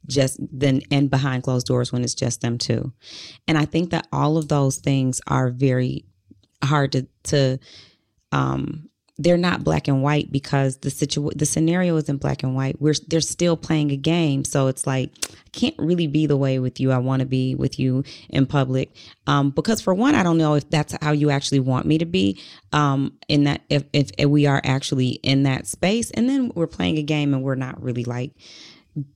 just 0.07 0.39
then 0.51 0.81
and 0.91 1.09
behind 1.09 1.43
closed 1.43 1.67
doors 1.67 1.91
when 1.91 2.03
it's 2.03 2.15
just 2.15 2.41
them 2.41 2.57
two. 2.57 2.91
And 3.47 3.57
I 3.57 3.65
think 3.65 3.91
that 3.91 4.07
all 4.11 4.37
of 4.37 4.47
those 4.47 4.77
things 4.77 5.21
are 5.27 5.49
very 5.49 6.05
hard 6.63 6.91
to 6.91 7.07
to 7.23 7.59
um 8.31 8.89
they're 9.17 9.37
not 9.37 9.63
black 9.63 9.87
and 9.87 10.01
white 10.01 10.31
because 10.31 10.77
the 10.77 10.89
situ 10.89 11.29
the 11.35 11.45
scenario 11.45 11.95
isn't 11.97 12.17
black 12.17 12.43
and 12.43 12.55
white. 12.55 12.81
We're 12.81 12.95
they're 13.07 13.21
still 13.21 13.55
playing 13.55 13.91
a 13.91 13.97
game, 13.97 14.43
so 14.45 14.67
it's 14.67 14.87
like 14.87 15.11
I 15.29 15.49
can't 15.51 15.75
really 15.77 16.07
be 16.07 16.25
the 16.25 16.37
way 16.37 16.59
with 16.59 16.79
you 16.79 16.91
I 16.91 16.97
want 16.97 17.19
to 17.19 17.25
be 17.25 17.53
with 17.53 17.77
you 17.77 18.03
in 18.29 18.45
public. 18.45 18.95
Um, 19.27 19.51
because 19.51 19.81
for 19.81 19.93
one, 19.93 20.15
I 20.15 20.23
don't 20.23 20.37
know 20.37 20.55
if 20.55 20.69
that's 20.69 20.95
how 21.01 21.11
you 21.11 21.29
actually 21.29 21.59
want 21.59 21.85
me 21.85 21.97
to 21.99 22.05
be. 22.05 22.41
Um, 22.71 23.17
in 23.27 23.43
that 23.43 23.61
if, 23.69 23.83
if 23.93 24.09
if 24.17 24.27
we 24.27 24.47
are 24.47 24.61
actually 24.63 25.19
in 25.23 25.43
that 25.43 25.67
space, 25.67 26.09
and 26.11 26.27
then 26.27 26.51
we're 26.55 26.67
playing 26.67 26.97
a 26.97 27.03
game 27.03 27.33
and 27.33 27.43
we're 27.43 27.55
not 27.55 27.81
really 27.81 28.05
like 28.05 28.31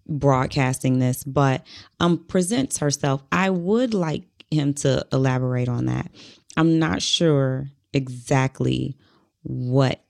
broadcasting 0.07 0.99
this, 0.99 1.23
but 1.23 1.65
um 1.99 2.17
presents 2.25 2.77
herself. 2.77 3.23
I 3.31 3.49
would 3.49 3.93
like 3.93 4.23
him 4.51 4.73
to 4.75 5.05
elaborate 5.11 5.69
on 5.69 5.85
that. 5.85 6.11
I'm 6.57 6.79
not 6.79 7.01
sure 7.01 7.67
exactly 7.93 8.95
what 9.43 10.01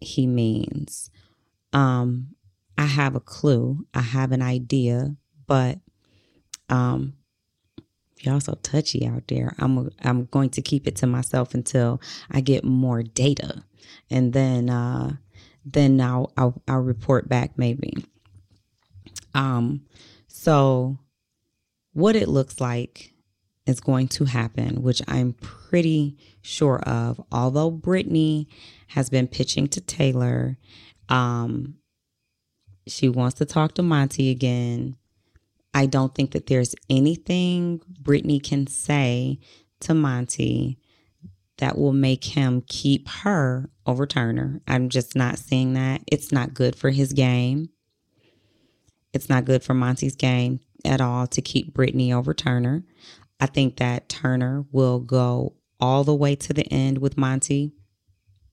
he 0.00 0.26
means. 0.26 1.10
Um 1.72 2.34
I 2.76 2.86
have 2.86 3.16
a 3.16 3.20
clue. 3.20 3.86
I 3.94 4.00
have 4.00 4.32
an 4.32 4.42
idea, 4.42 5.16
but 5.46 5.78
um 6.68 7.14
y'all 8.20 8.40
so 8.40 8.54
touchy 8.62 9.06
out 9.06 9.26
there. 9.28 9.54
I'm 9.58 9.90
I'm 10.02 10.26
going 10.26 10.50
to 10.50 10.62
keep 10.62 10.86
it 10.86 10.96
to 10.96 11.06
myself 11.06 11.54
until 11.54 12.00
I 12.30 12.40
get 12.40 12.64
more 12.64 13.02
data. 13.02 13.64
And 14.10 14.32
then 14.32 14.70
uh 14.70 15.16
then 15.64 16.00
I'll 16.00 16.32
I'll, 16.36 16.62
I'll 16.68 16.80
report 16.80 17.28
back 17.28 17.52
maybe. 17.56 17.92
Um, 19.34 19.86
so 20.26 20.98
what 21.92 22.16
it 22.16 22.28
looks 22.28 22.60
like 22.60 23.12
is 23.66 23.80
going 23.80 24.08
to 24.08 24.24
happen, 24.24 24.82
which 24.82 25.02
I'm 25.06 25.34
pretty 25.34 26.16
sure 26.40 26.78
of. 26.80 27.20
Although 27.30 27.70
Brittany 27.70 28.48
has 28.88 29.10
been 29.10 29.28
pitching 29.28 29.68
to 29.68 29.80
Taylor, 29.80 30.56
um, 31.08 31.74
she 32.86 33.08
wants 33.08 33.38
to 33.38 33.44
talk 33.44 33.74
to 33.74 33.82
Monte 33.82 34.30
again. 34.30 34.96
I 35.74 35.86
don't 35.86 36.14
think 36.14 36.32
that 36.32 36.46
there's 36.46 36.74
anything 36.88 37.82
Brittany 38.00 38.40
can 38.40 38.66
say 38.66 39.38
to 39.80 39.94
Monte 39.94 40.78
that 41.58 41.76
will 41.76 41.92
make 41.92 42.24
him 42.24 42.62
keep 42.66 43.08
her 43.08 43.68
over 43.84 44.06
Turner. 44.06 44.60
I'm 44.66 44.88
just 44.88 45.14
not 45.14 45.38
seeing 45.38 45.74
that. 45.74 46.02
It's 46.06 46.32
not 46.32 46.54
good 46.54 46.74
for 46.74 46.90
his 46.90 47.12
game. 47.12 47.68
It's 49.12 49.28
not 49.28 49.44
good 49.44 49.62
for 49.62 49.74
Monte's 49.74 50.16
game 50.16 50.60
at 50.84 51.00
all 51.00 51.26
to 51.28 51.42
keep 51.42 51.74
Brittany 51.74 52.12
over 52.12 52.34
Turner. 52.34 52.84
I 53.40 53.46
think 53.46 53.76
that 53.76 54.08
Turner 54.08 54.64
will 54.72 55.00
go 55.00 55.54
all 55.80 56.04
the 56.04 56.14
way 56.14 56.34
to 56.34 56.52
the 56.52 56.66
end 56.72 56.98
with 56.98 57.16
Monte, 57.16 57.72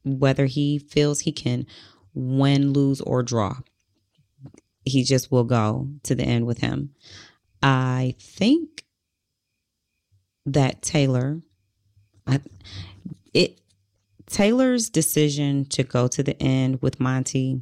whether 0.04 0.46
he 0.46 0.80
feels 0.80 1.22
he 1.22 1.32
can 1.32 1.66
win, 2.14 2.72
lose, 2.72 3.02
or 3.02 3.24
draw. 3.24 3.58
He 4.86 5.04
just 5.04 5.32
will 5.32 5.44
go 5.44 5.90
to 6.04 6.14
the 6.14 6.24
end 6.24 6.46
with 6.46 6.60
him. 6.60 6.92
I 7.62 8.16
think 8.20 8.86
that 10.46 10.84
Taylor, 10.84 11.42
I, 12.28 12.40
it 13.34 13.60
Taylor's 14.28 14.90
decision 14.90 15.66
to 15.66 15.84
go 15.84 16.08
to 16.08 16.22
the 16.22 16.42
end 16.42 16.82
with 16.82 17.00
Monte, 17.00 17.62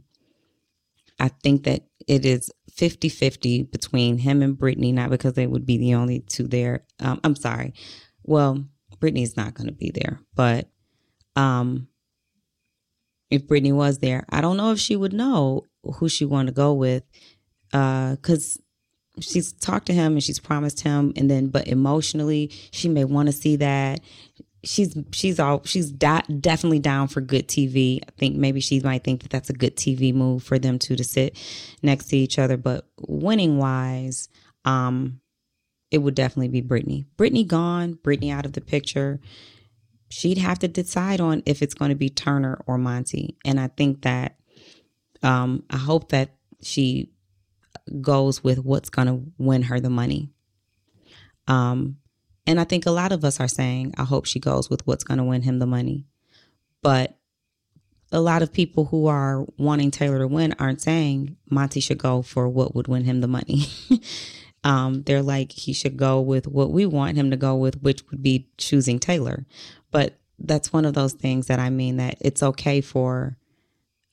I 1.19 1.27
think 1.29 1.63
that 1.63 1.83
it 2.07 2.25
is 2.25 2.51
50 2.75 3.09
50 3.09 3.63
between 3.63 4.17
him 4.17 4.41
and 4.41 4.57
Brittany, 4.57 4.91
not 4.91 5.09
because 5.09 5.33
they 5.33 5.47
would 5.47 5.65
be 5.65 5.77
the 5.77 5.93
only 5.93 6.21
two 6.21 6.47
there. 6.47 6.83
Um, 6.99 7.19
I'm 7.23 7.35
sorry. 7.35 7.73
Well, 8.23 8.65
Brittany's 8.99 9.37
not 9.37 9.53
going 9.53 9.67
to 9.67 9.73
be 9.73 9.91
there, 9.91 10.19
but 10.33 10.69
um, 11.35 11.87
if 13.29 13.47
Brittany 13.47 13.71
was 13.71 13.99
there, 13.99 14.25
I 14.29 14.41
don't 14.41 14.57
know 14.57 14.71
if 14.71 14.79
she 14.79 14.95
would 14.95 15.13
know 15.13 15.65
who 15.83 16.09
she 16.09 16.25
wanted 16.25 16.51
to 16.51 16.55
go 16.55 16.73
with 16.73 17.03
because 17.71 18.57
uh, 18.57 19.21
she's 19.21 19.53
talked 19.53 19.87
to 19.87 19.93
him 19.93 20.13
and 20.13 20.23
she's 20.23 20.39
promised 20.39 20.81
him, 20.81 21.13
and 21.15 21.29
then, 21.29 21.49
but 21.49 21.67
emotionally, 21.67 22.51
she 22.71 22.89
may 22.89 23.03
want 23.03 23.27
to 23.27 23.33
see 23.33 23.57
that 23.57 23.99
she's 24.63 24.97
she's 25.11 25.39
all 25.39 25.61
she's 25.65 25.91
definitely 25.91 26.79
down 26.79 27.07
for 27.07 27.21
good 27.21 27.47
TV. 27.47 28.01
I 28.01 28.11
think 28.17 28.35
maybe 28.35 28.59
she 28.59 28.79
might 28.79 29.03
think 29.03 29.21
that 29.21 29.31
that's 29.31 29.49
a 29.49 29.53
good 29.53 29.75
TV 29.75 30.13
move 30.13 30.43
for 30.43 30.57
them 30.57 30.79
two 30.79 30.95
to 30.95 31.03
sit 31.03 31.37
next 31.81 32.05
to 32.07 32.17
each 32.17 32.39
other. 32.39 32.57
But 32.57 32.87
winning 32.99 33.57
wise, 33.57 34.29
um, 34.65 35.19
it 35.91 35.99
would 35.99 36.15
definitely 36.15 36.47
be 36.49 36.61
Brittany. 36.61 37.05
Brittany 37.17 37.43
gone, 37.43 37.93
Brittany 37.93 38.31
out 38.31 38.45
of 38.45 38.53
the 38.53 38.61
picture. 38.61 39.19
She'd 40.09 40.37
have 40.37 40.59
to 40.59 40.67
decide 40.67 41.19
on 41.19 41.43
if 41.45 41.61
it's 41.61 41.73
going 41.73 41.89
to 41.89 41.95
be 41.95 42.09
Turner 42.09 42.61
or 42.67 42.77
Monte, 42.77 43.35
and 43.43 43.59
I 43.59 43.67
think 43.67 44.03
that 44.03 44.37
um, 45.23 45.63
I 45.69 45.77
hope 45.77 46.09
that 46.09 46.35
she 46.61 47.11
goes 48.01 48.43
with 48.43 48.59
what's 48.59 48.89
going 48.89 49.07
to 49.07 49.31
win 49.37 49.63
her 49.63 49.79
the 49.79 49.89
money. 49.89 50.29
Um, 51.47 51.97
and 52.45 52.59
I 52.59 52.63
think 52.63 52.85
a 52.85 52.91
lot 52.91 53.11
of 53.11 53.23
us 53.23 53.39
are 53.39 53.47
saying, 53.47 53.93
I 53.97 54.03
hope 54.03 54.25
she 54.25 54.39
goes 54.39 54.69
with 54.69 54.85
what's 54.85 55.03
going 55.03 55.17
to 55.17 55.23
win 55.23 55.43
him 55.43 55.59
the 55.59 55.65
money. 55.65 56.05
But 56.81 57.17
a 58.11 58.19
lot 58.19 58.41
of 58.41 58.53
people 58.53 58.85
who 58.85 59.07
are 59.07 59.45
wanting 59.57 59.91
Taylor 59.91 60.19
to 60.19 60.27
win 60.27 60.53
aren't 60.59 60.81
saying 60.81 61.37
Monte 61.49 61.79
should 61.79 61.97
go 61.97 62.21
for 62.21 62.47
what 62.47 62.75
would 62.75 62.87
win 62.87 63.05
him 63.05 63.21
the 63.21 63.27
money. 63.27 63.65
um, 64.63 65.03
they're 65.03 65.23
like, 65.23 65.51
he 65.51 65.73
should 65.73 65.97
go 65.97 66.19
with 66.19 66.47
what 66.47 66.71
we 66.71 66.85
want 66.85 67.17
him 67.17 67.31
to 67.31 67.37
go 67.37 67.55
with, 67.55 67.81
which 67.81 68.03
would 68.11 68.21
be 68.21 68.49
choosing 68.57 68.99
Taylor. 68.99 69.45
But 69.91 70.19
that's 70.37 70.73
one 70.73 70.85
of 70.85 70.93
those 70.93 71.13
things 71.13 71.47
that 71.47 71.59
I 71.59 71.69
mean 71.69 71.97
that 71.97 72.17
it's 72.19 72.43
okay 72.43 72.81
for 72.81 73.37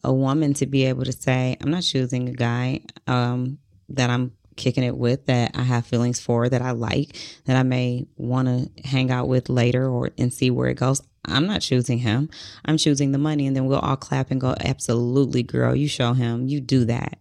a 0.02 0.12
woman 0.12 0.54
to 0.54 0.66
be 0.66 0.86
able 0.86 1.04
to 1.04 1.12
say, 1.12 1.56
I'm 1.60 1.70
not 1.70 1.82
choosing 1.82 2.28
a 2.28 2.32
guy 2.32 2.82
um, 3.06 3.58
that 3.90 4.08
I'm 4.08 4.32
kicking 4.60 4.84
it 4.84 4.96
with 4.96 5.26
that 5.26 5.52
I 5.54 5.62
have 5.62 5.86
feelings 5.86 6.20
for 6.20 6.48
that 6.48 6.62
I 6.62 6.72
like 6.72 7.16
that 7.46 7.56
I 7.56 7.62
may 7.62 8.06
want 8.16 8.48
to 8.48 8.88
hang 8.88 9.10
out 9.10 9.26
with 9.26 9.48
later 9.48 9.88
or 9.88 10.10
and 10.18 10.32
see 10.32 10.50
where 10.50 10.68
it 10.68 10.74
goes. 10.74 11.00
I'm 11.24 11.46
not 11.46 11.60
choosing 11.60 11.98
him. 11.98 12.30
I'm 12.64 12.78
choosing 12.78 13.12
the 13.12 13.18
money, 13.18 13.46
and 13.46 13.54
then 13.54 13.66
we'll 13.66 13.78
all 13.78 13.96
clap 13.96 14.30
and 14.30 14.40
go, 14.40 14.54
"Absolutely, 14.60 15.42
girl, 15.42 15.76
you 15.76 15.86
show 15.86 16.12
him, 16.14 16.46
you 16.46 16.60
do 16.60 16.84
that," 16.86 17.18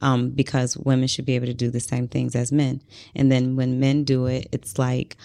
um, 0.00 0.30
because 0.30 0.76
women 0.76 1.06
should 1.06 1.26
be 1.26 1.34
able 1.34 1.46
to 1.46 1.54
do 1.54 1.70
the 1.70 1.80
same 1.80 2.08
things 2.08 2.34
as 2.34 2.50
men. 2.50 2.82
And 3.14 3.30
then 3.30 3.56
when 3.56 3.78
men 3.78 4.04
do 4.04 4.26
it, 4.26 4.48
it's 4.52 4.78
like, 4.78 5.16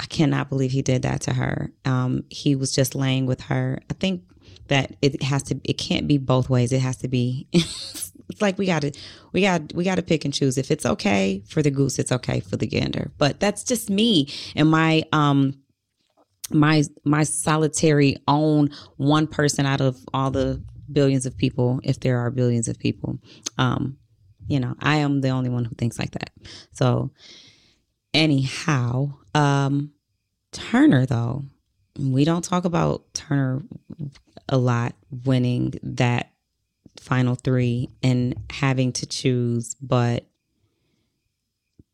I 0.00 0.06
cannot 0.06 0.48
believe 0.48 0.72
he 0.72 0.82
did 0.82 1.02
that 1.02 1.20
to 1.22 1.34
her. 1.34 1.72
Um, 1.84 2.24
he 2.28 2.56
was 2.56 2.72
just 2.72 2.96
laying 2.96 3.26
with 3.26 3.42
her. 3.42 3.78
I 3.88 3.94
think 3.94 4.22
that 4.66 4.96
it 5.00 5.22
has 5.22 5.44
to, 5.44 5.60
it 5.64 5.74
can't 5.74 6.08
be 6.08 6.18
both 6.18 6.50
ways. 6.50 6.72
It 6.72 6.80
has 6.80 6.96
to 6.98 7.08
be 7.08 7.46
it's 8.32 8.42
like 8.42 8.58
we 8.58 8.66
gotta 8.66 8.92
we 9.32 9.42
got 9.42 9.72
we 9.74 9.84
gotta 9.84 10.02
pick 10.02 10.24
and 10.24 10.34
choose. 10.34 10.58
If 10.58 10.70
it's 10.70 10.86
okay 10.86 11.42
for 11.46 11.62
the 11.62 11.70
goose 11.70 11.98
it's 11.98 12.12
okay 12.12 12.40
for 12.40 12.56
the 12.56 12.66
gander. 12.66 13.10
But 13.18 13.40
that's 13.40 13.62
just 13.62 13.90
me 13.90 14.28
and 14.56 14.70
my 14.70 15.04
um 15.12 15.54
my 16.50 16.84
my 17.04 17.22
solitary 17.24 18.16
own 18.26 18.70
one 18.96 19.26
person 19.26 19.66
out 19.66 19.80
of 19.80 19.98
all 20.12 20.30
the 20.30 20.62
billions 20.90 21.26
of 21.26 21.36
people 21.36 21.80
if 21.84 22.00
there 22.00 22.18
are 22.18 22.30
billions 22.30 22.68
of 22.68 22.78
people. 22.78 23.18
Um 23.58 23.98
you 24.48 24.58
know 24.58 24.74
i 24.80 24.96
am 24.96 25.20
the 25.20 25.28
only 25.28 25.48
one 25.48 25.64
who 25.64 25.74
thinks 25.76 25.98
like 25.98 26.12
that. 26.12 26.30
So 26.72 27.10
anyhow 28.14 29.12
um 29.34 29.92
turner 30.50 31.06
though 31.06 31.44
we 31.98 32.24
don't 32.24 32.44
talk 32.44 32.64
about 32.64 33.12
turner 33.14 33.62
a 34.48 34.58
lot 34.58 34.94
winning 35.24 35.74
that 35.82 36.31
final 37.02 37.34
three 37.34 37.88
and 38.02 38.34
having 38.50 38.92
to 38.92 39.06
choose, 39.06 39.74
but 39.74 40.24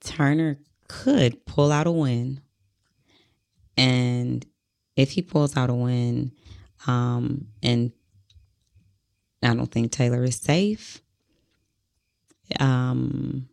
Turner 0.01 0.59
could 0.87 1.45
pull 1.47 1.73
out 1.73 1.87
a 1.87 1.91
win. 1.91 2.41
And 3.77 4.45
if 4.97 5.13
he 5.13 5.23
pulls 5.23 5.57
out 5.57 5.71
a 5.71 5.75
win, 5.75 6.33
um, 6.87 7.47
and 7.63 7.93
I 9.43 9.55
don't 9.55 9.71
think 9.71 9.93
Taylor 9.93 10.25
is 10.25 10.37
safe. 10.37 11.01
Um, 12.61 13.49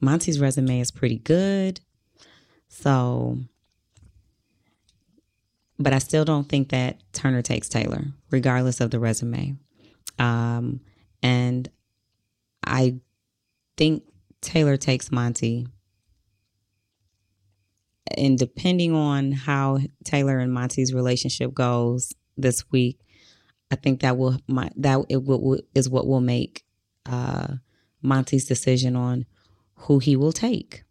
Monte's 0.00 0.40
resume 0.40 0.80
is 0.80 0.90
pretty 0.90 1.18
good. 1.18 1.80
So, 2.68 3.38
but 5.78 5.92
I 5.92 5.98
still 5.98 6.24
don't 6.24 6.48
think 6.48 6.70
that 6.70 6.98
Turner 7.12 7.42
takes 7.42 7.68
Taylor, 7.68 8.04
regardless 8.30 8.80
of 8.80 8.90
the 8.90 8.98
resume. 8.98 9.56
Um, 10.18 10.80
and 11.22 11.68
I 12.64 12.96
think 13.76 14.04
Taylor 14.40 14.76
takes 14.76 15.10
Monte. 15.10 15.66
And 18.16 18.38
depending 18.38 18.94
on 18.94 19.32
how 19.32 19.78
Taylor 20.04 20.38
and 20.38 20.52
Monte's 20.52 20.94
relationship 20.94 21.52
goes 21.52 22.12
this 22.36 22.70
week, 22.70 23.00
I 23.70 23.76
think 23.76 24.00
that 24.00 24.16
will 24.16 24.38
my, 24.46 24.70
that 24.76 25.04
it 25.08 25.24
will, 25.24 25.60
is 25.74 25.90
what 25.90 26.06
will 26.06 26.20
make 26.20 26.64
uh, 27.06 27.54
Monte's 28.02 28.46
decision 28.46 28.96
on 28.96 29.26
who 29.74 29.98
he 29.98 30.16
will 30.16 30.32
take. 30.32 30.84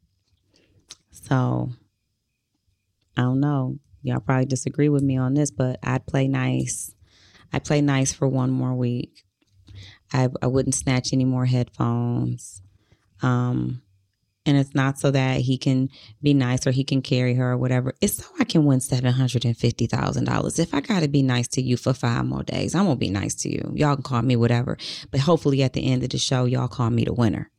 So 1.12 1.72
I 3.18 3.22
don't 3.22 3.40
know. 3.40 3.80
Y'all 4.04 4.20
probably 4.20 4.46
disagree 4.46 4.90
with 4.90 5.04
me 5.04 5.18
on 5.18 5.34
this, 5.34 5.52
but 5.52 5.80
I'd 5.84 6.06
play 6.06 6.28
nice. 6.28 6.94
I'd 7.54 7.66
play 7.66 7.82
nice 7.82 8.14
for 8.14 8.28
one 8.28 8.52
more 8.52 8.74
week. 8.74 9.24
I, 10.14 10.30
I 10.42 10.48
wouldn't 10.48 10.76
snatch 10.76 11.14
any 11.14 11.26
more 11.26 11.46
headphones. 11.46 12.62
Um, 13.22 13.82
and 14.46 14.58
it's 14.58 14.74
not 14.74 14.98
so 14.98 15.12
that 15.12 15.42
he 15.42 15.58
can 15.58 15.90
be 16.24 16.34
nice 16.34 16.66
or 16.66 16.72
he 16.72 16.86
can 16.86 17.02
carry 17.02 17.34
her 17.34 17.52
or 17.52 17.58
whatever. 17.58 17.94
It's 18.00 18.16
so 18.16 18.26
I 18.40 18.46
can 18.46 18.64
win 18.64 18.80
seven 18.80 19.12
hundred 19.12 19.44
and 19.44 19.58
fifty 19.58 19.88
thousand 19.88 20.24
dollars. 20.24 20.58
If 20.58 20.74
I 20.74 20.80
gotta 20.80 21.10
be 21.10 21.22
nice 21.22 21.50
to 21.50 21.62
you 21.62 21.76
for 21.76 21.94
five 21.94 22.26
more 22.26 22.44
days, 22.44 22.74
I'm 22.74 22.86
gonna 22.86 22.96
be 22.96 23.10
nice 23.10 23.36
to 23.36 23.50
you. 23.50 23.74
Y'all 23.76 23.96
can 23.96 24.04
call 24.04 24.22
me 24.22 24.38
whatever, 24.38 24.78
but 25.12 25.20
hopefully 25.20 25.64
at 25.64 25.74
the 25.74 25.86
end 25.86 26.04
of 26.04 26.10
the 26.10 26.18
show, 26.18 26.46
y'all 26.46 26.70
call 26.70 26.90
me 26.90 27.04
the 27.04 27.14
winner. 27.14 27.52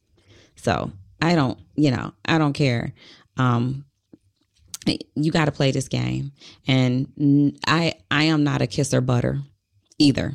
So 0.57 0.91
I 1.21 1.35
don't, 1.35 1.59
you 1.77 1.91
know, 1.91 2.15
I 2.25 2.39
don't 2.39 2.55
care. 2.55 2.95
Um, 3.37 3.85
you 5.15 5.31
got 5.31 5.45
to 5.45 5.53
play 5.53 5.71
this 5.71 5.89
game, 5.89 6.33
and 6.67 7.59
I 7.67 7.95
I 8.11 8.25
am 8.25 8.45
not 8.45 8.63
a 8.63 8.67
kisser 8.67 9.03
butter 9.03 9.43
either, 9.99 10.35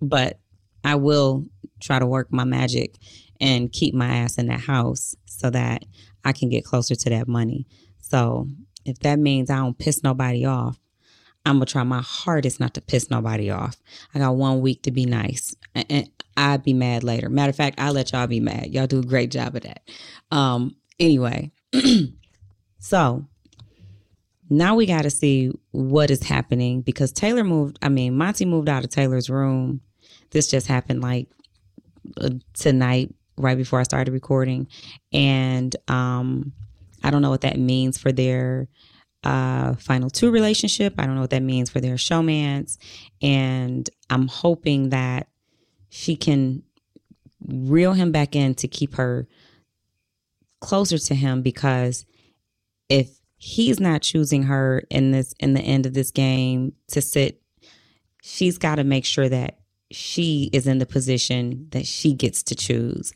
but 0.00 0.38
I 0.84 0.96
will 0.96 1.46
try 1.80 1.98
to 1.98 2.06
work 2.06 2.32
my 2.32 2.44
magic 2.44 2.96
and 3.40 3.72
keep 3.72 3.94
my 3.94 4.16
ass 4.16 4.38
in 4.38 4.46
that 4.46 4.60
house 4.60 5.14
so 5.26 5.50
that 5.50 5.84
I 6.24 6.32
can 6.32 6.48
get 6.48 6.64
closer 6.64 6.94
to 6.94 7.10
that 7.10 7.28
money. 7.28 7.66
So 7.98 8.48
if 8.84 8.98
that 9.00 9.18
means 9.18 9.50
I 9.50 9.56
don't 9.56 9.78
piss 9.78 10.02
nobody 10.02 10.44
off, 10.44 10.78
I'm 11.46 11.56
gonna 11.56 11.66
try 11.66 11.82
my 11.82 12.00
hardest 12.02 12.58
not 12.58 12.74
to 12.74 12.80
piss 12.80 13.10
nobody 13.10 13.50
off. 13.50 13.76
I 14.14 14.18
got 14.18 14.36
one 14.36 14.60
week 14.60 14.82
to 14.84 14.90
be 14.90 15.04
nice, 15.04 15.54
and 15.74 16.08
I'd 16.36 16.62
be 16.62 16.72
mad 16.72 17.04
later. 17.04 17.28
Matter 17.28 17.50
of 17.50 17.56
fact, 17.56 17.78
I'll 17.78 17.92
let 17.92 18.12
y'all 18.12 18.26
be 18.26 18.40
mad. 18.40 18.68
Y'all 18.68 18.86
do 18.86 19.00
a 19.00 19.04
great 19.04 19.30
job 19.30 19.54
of 19.54 19.62
that. 19.62 19.82
Um, 20.30 20.76
anyway, 20.98 21.50
so 22.78 23.26
now 24.50 24.74
we 24.74 24.86
got 24.86 25.02
to 25.02 25.10
see 25.10 25.50
what 25.70 26.10
is 26.10 26.22
happening 26.22 26.82
because 26.82 27.12
Taylor 27.12 27.44
moved. 27.44 27.78
I 27.82 27.88
mean, 27.88 28.16
Monte 28.16 28.44
moved 28.44 28.68
out 28.68 28.84
of 28.84 28.90
Taylor's 28.90 29.30
room. 29.30 29.80
This 30.30 30.50
just 30.50 30.66
happened 30.66 31.00
like 31.00 31.28
uh, 32.20 32.30
tonight, 32.52 33.14
right 33.36 33.56
before 33.56 33.80
I 33.80 33.84
started 33.84 34.12
recording, 34.12 34.68
and 35.12 35.74
um, 35.88 36.52
I 37.02 37.10
don't 37.10 37.22
know 37.22 37.30
what 37.30 37.42
that 37.42 37.58
means 37.58 37.98
for 37.98 38.12
their 38.12 38.68
uh, 39.22 39.74
final 39.76 40.10
two 40.10 40.30
relationship. 40.30 40.94
I 40.98 41.06
don't 41.06 41.14
know 41.14 41.22
what 41.22 41.30
that 41.30 41.42
means 41.42 41.70
for 41.70 41.80
their 41.80 41.96
showmance, 41.96 42.76
and 43.22 43.88
I'm 44.10 44.28
hoping 44.28 44.90
that 44.90 45.28
she 45.88 46.16
can 46.16 46.62
reel 47.46 47.92
him 47.92 48.12
back 48.12 48.34
in 48.36 48.54
to 48.56 48.68
keep 48.68 48.96
her 48.96 49.26
closer 50.60 50.98
to 50.98 51.14
him 51.14 51.42
because 51.42 52.04
if 52.88 53.10
he's 53.44 53.78
not 53.78 54.00
choosing 54.00 54.44
her 54.44 54.82
in 54.88 55.10
this 55.10 55.34
in 55.38 55.52
the 55.52 55.60
end 55.60 55.84
of 55.84 55.92
this 55.92 56.10
game 56.10 56.72
to 56.88 57.02
sit. 57.02 57.42
She's 58.22 58.56
got 58.56 58.76
to 58.76 58.84
make 58.84 59.04
sure 59.04 59.28
that 59.28 59.58
she 59.90 60.48
is 60.54 60.66
in 60.66 60.78
the 60.78 60.86
position 60.86 61.68
that 61.72 61.86
she 61.86 62.14
gets 62.14 62.42
to 62.44 62.54
choose 62.54 63.12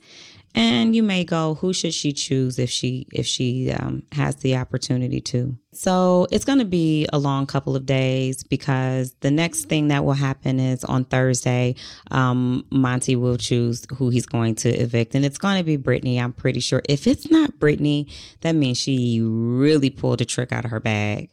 and 0.54 0.96
you 0.96 1.02
may 1.02 1.24
go 1.24 1.54
who 1.54 1.72
should 1.72 1.94
she 1.94 2.12
choose 2.12 2.58
if 2.58 2.70
she 2.70 3.06
if 3.12 3.26
she 3.26 3.70
um, 3.70 4.02
has 4.12 4.36
the 4.36 4.56
opportunity 4.56 5.20
to? 5.20 5.56
So 5.72 6.26
it's 6.30 6.44
going 6.44 6.58
to 6.58 6.64
be 6.64 7.06
a 7.12 7.18
long 7.18 7.46
couple 7.46 7.76
of 7.76 7.86
days 7.86 8.42
because 8.42 9.14
the 9.20 9.30
next 9.30 9.66
thing 9.66 9.88
that 9.88 10.04
will 10.04 10.14
happen 10.14 10.58
is 10.58 10.84
on 10.84 11.04
thursday 11.04 11.74
um, 12.10 12.64
monte 12.70 13.14
will 13.16 13.36
choose 13.36 13.86
who 13.96 14.08
he's 14.08 14.26
going 14.26 14.54
to 14.56 14.70
evict. 14.70 15.14
And 15.14 15.24
it's 15.24 15.38
going 15.38 15.58
to 15.58 15.64
be 15.64 15.76
brittany 15.76 16.18
i'm 16.18 16.32
pretty 16.32 16.60
sure. 16.60 16.82
If 16.88 17.06
it's 17.06 17.30
not 17.30 17.58
brittany 17.58 18.08
that 18.40 18.52
means 18.52 18.78
she 18.78 19.20
really 19.20 19.90
pulled 19.90 20.20
a 20.20 20.24
trick 20.24 20.52
out 20.52 20.64
of 20.64 20.70
her 20.70 20.80
bag. 20.80 21.30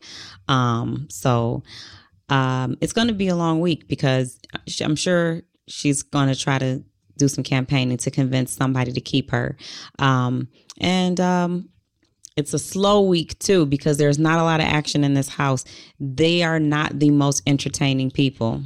Um, 0.47 1.07
so 1.09 1.63
um, 2.29 2.77
it's 2.81 2.93
going 2.93 3.07
to 3.07 3.13
be 3.13 3.27
a 3.27 3.35
long 3.35 3.59
week 3.59 3.87
because 3.87 4.39
i'm 4.81 4.95
sure 4.95 5.41
she's 5.67 6.03
going 6.03 6.27
to 6.27 6.35
try 6.35 6.57
to 6.57 6.83
do 7.17 7.27
some 7.27 7.43
campaigning 7.43 7.97
to 7.97 8.11
convince 8.11 8.51
somebody 8.51 8.91
to 8.91 9.01
keep 9.01 9.31
her. 9.31 9.57
Um, 9.99 10.47
and 10.79 11.19
um, 11.19 11.69
it's 12.35 12.53
a 12.53 12.59
slow 12.59 13.01
week 13.01 13.37
too 13.39 13.65
because 13.65 13.97
there's 13.97 14.19
not 14.19 14.39
a 14.39 14.43
lot 14.43 14.59
of 14.59 14.67
action 14.67 15.03
in 15.03 15.13
this 15.13 15.29
house. 15.29 15.63
They 15.99 16.43
are 16.43 16.59
not 16.59 16.99
the 16.99 17.11
most 17.11 17.41
entertaining 17.47 18.11
people. 18.11 18.61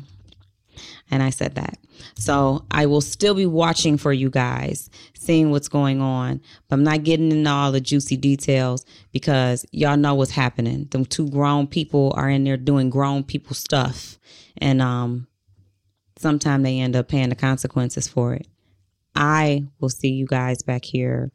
And 1.11 1.21
I 1.21 1.29
said 1.29 1.55
that. 1.55 1.77
So 2.15 2.65
I 2.71 2.85
will 2.85 3.01
still 3.01 3.33
be 3.33 3.45
watching 3.45 3.97
for 3.97 4.13
you 4.13 4.29
guys, 4.29 4.89
seeing 5.13 5.51
what's 5.51 5.67
going 5.67 6.01
on. 6.01 6.41
But 6.67 6.75
I'm 6.75 6.83
not 6.83 7.03
getting 7.03 7.31
into 7.31 7.49
all 7.49 7.71
the 7.71 7.81
juicy 7.81 8.15
details 8.15 8.85
because 9.11 9.65
y'all 9.71 9.97
know 9.97 10.15
what's 10.15 10.31
happening. 10.31 10.85
Them 10.91 11.05
two 11.05 11.29
grown 11.29 11.67
people 11.67 12.13
are 12.15 12.29
in 12.29 12.43
there 12.43 12.57
doing 12.57 12.89
grown 12.89 13.23
people 13.23 13.55
stuff. 13.55 14.17
And 14.57 14.81
um 14.81 15.27
sometimes 16.19 16.63
they 16.63 16.79
end 16.79 16.95
up 16.95 17.07
paying 17.07 17.29
the 17.29 17.35
consequences 17.35 18.07
for 18.07 18.33
it. 18.33 18.47
I 19.15 19.65
will 19.79 19.89
see 19.89 20.09
you 20.09 20.25
guys 20.25 20.61
back 20.61 20.85
here 20.85 21.31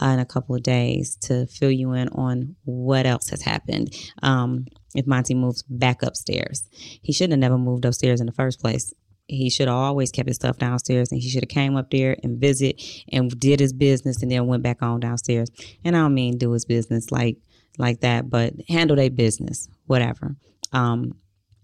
uh, 0.00 0.06
in 0.06 0.18
a 0.18 0.24
couple 0.24 0.54
of 0.54 0.62
days 0.62 1.16
to 1.22 1.46
fill 1.46 1.70
you 1.70 1.92
in 1.92 2.08
on 2.10 2.56
what 2.64 3.06
else 3.06 3.28
has 3.30 3.42
happened. 3.42 3.94
Um, 4.22 4.66
if 4.94 5.06
Monte 5.06 5.34
moves 5.34 5.62
back 5.64 6.02
upstairs, 6.02 6.68
he 6.72 7.12
should 7.12 7.30
have 7.30 7.38
never 7.38 7.58
moved 7.58 7.84
upstairs 7.84 8.20
in 8.20 8.26
the 8.26 8.32
first 8.32 8.60
place. 8.60 8.94
He 9.26 9.50
should 9.50 9.68
have 9.68 9.76
always 9.76 10.10
kept 10.10 10.28
his 10.28 10.36
stuff 10.36 10.56
downstairs, 10.56 11.12
and 11.12 11.20
he 11.20 11.28
should 11.28 11.42
have 11.42 11.50
came 11.50 11.76
up 11.76 11.90
there 11.90 12.16
and 12.22 12.40
visit 12.40 12.80
and 13.12 13.30
did 13.38 13.60
his 13.60 13.74
business, 13.74 14.22
and 14.22 14.30
then 14.30 14.46
went 14.46 14.62
back 14.62 14.82
on 14.82 15.00
downstairs. 15.00 15.50
And 15.84 15.94
I 15.94 16.00
don't 16.00 16.14
mean 16.14 16.38
do 16.38 16.52
his 16.52 16.64
business 16.64 17.12
like 17.12 17.36
like 17.76 18.00
that, 18.00 18.30
but 18.30 18.54
handle 18.68 18.96
their 18.96 19.10
business, 19.10 19.68
whatever. 19.86 20.34
Um, 20.72 21.14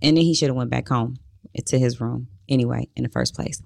and 0.03 0.17
then 0.17 0.25
he 0.25 0.35
should 0.35 0.49
have 0.49 0.57
went 0.57 0.71
back 0.71 0.89
home 0.89 1.17
to 1.67 1.79
his 1.79 2.01
room 2.01 2.29
anyway 2.49 2.89
in 2.97 3.03
the 3.03 3.09
first 3.09 3.35
place. 3.35 3.63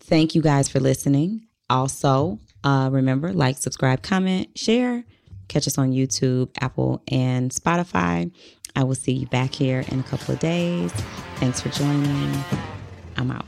Thank 0.00 0.34
you 0.34 0.42
guys 0.42 0.68
for 0.68 0.80
listening. 0.80 1.46
Also, 1.68 2.38
uh, 2.64 2.88
remember 2.92 3.32
like, 3.32 3.56
subscribe, 3.56 4.02
comment, 4.02 4.56
share. 4.56 5.04
Catch 5.48 5.66
us 5.68 5.78
on 5.78 5.92
YouTube, 5.92 6.50
Apple, 6.60 7.02
and 7.10 7.50
Spotify. 7.50 8.32
I 8.74 8.84
will 8.84 8.94
see 8.94 9.12
you 9.12 9.26
back 9.26 9.54
here 9.54 9.84
in 9.88 10.00
a 10.00 10.02
couple 10.02 10.34
of 10.34 10.40
days. 10.40 10.92
Thanks 11.36 11.60
for 11.60 11.68
joining. 11.70 12.44
I'm 13.16 13.30
out. 13.30 13.46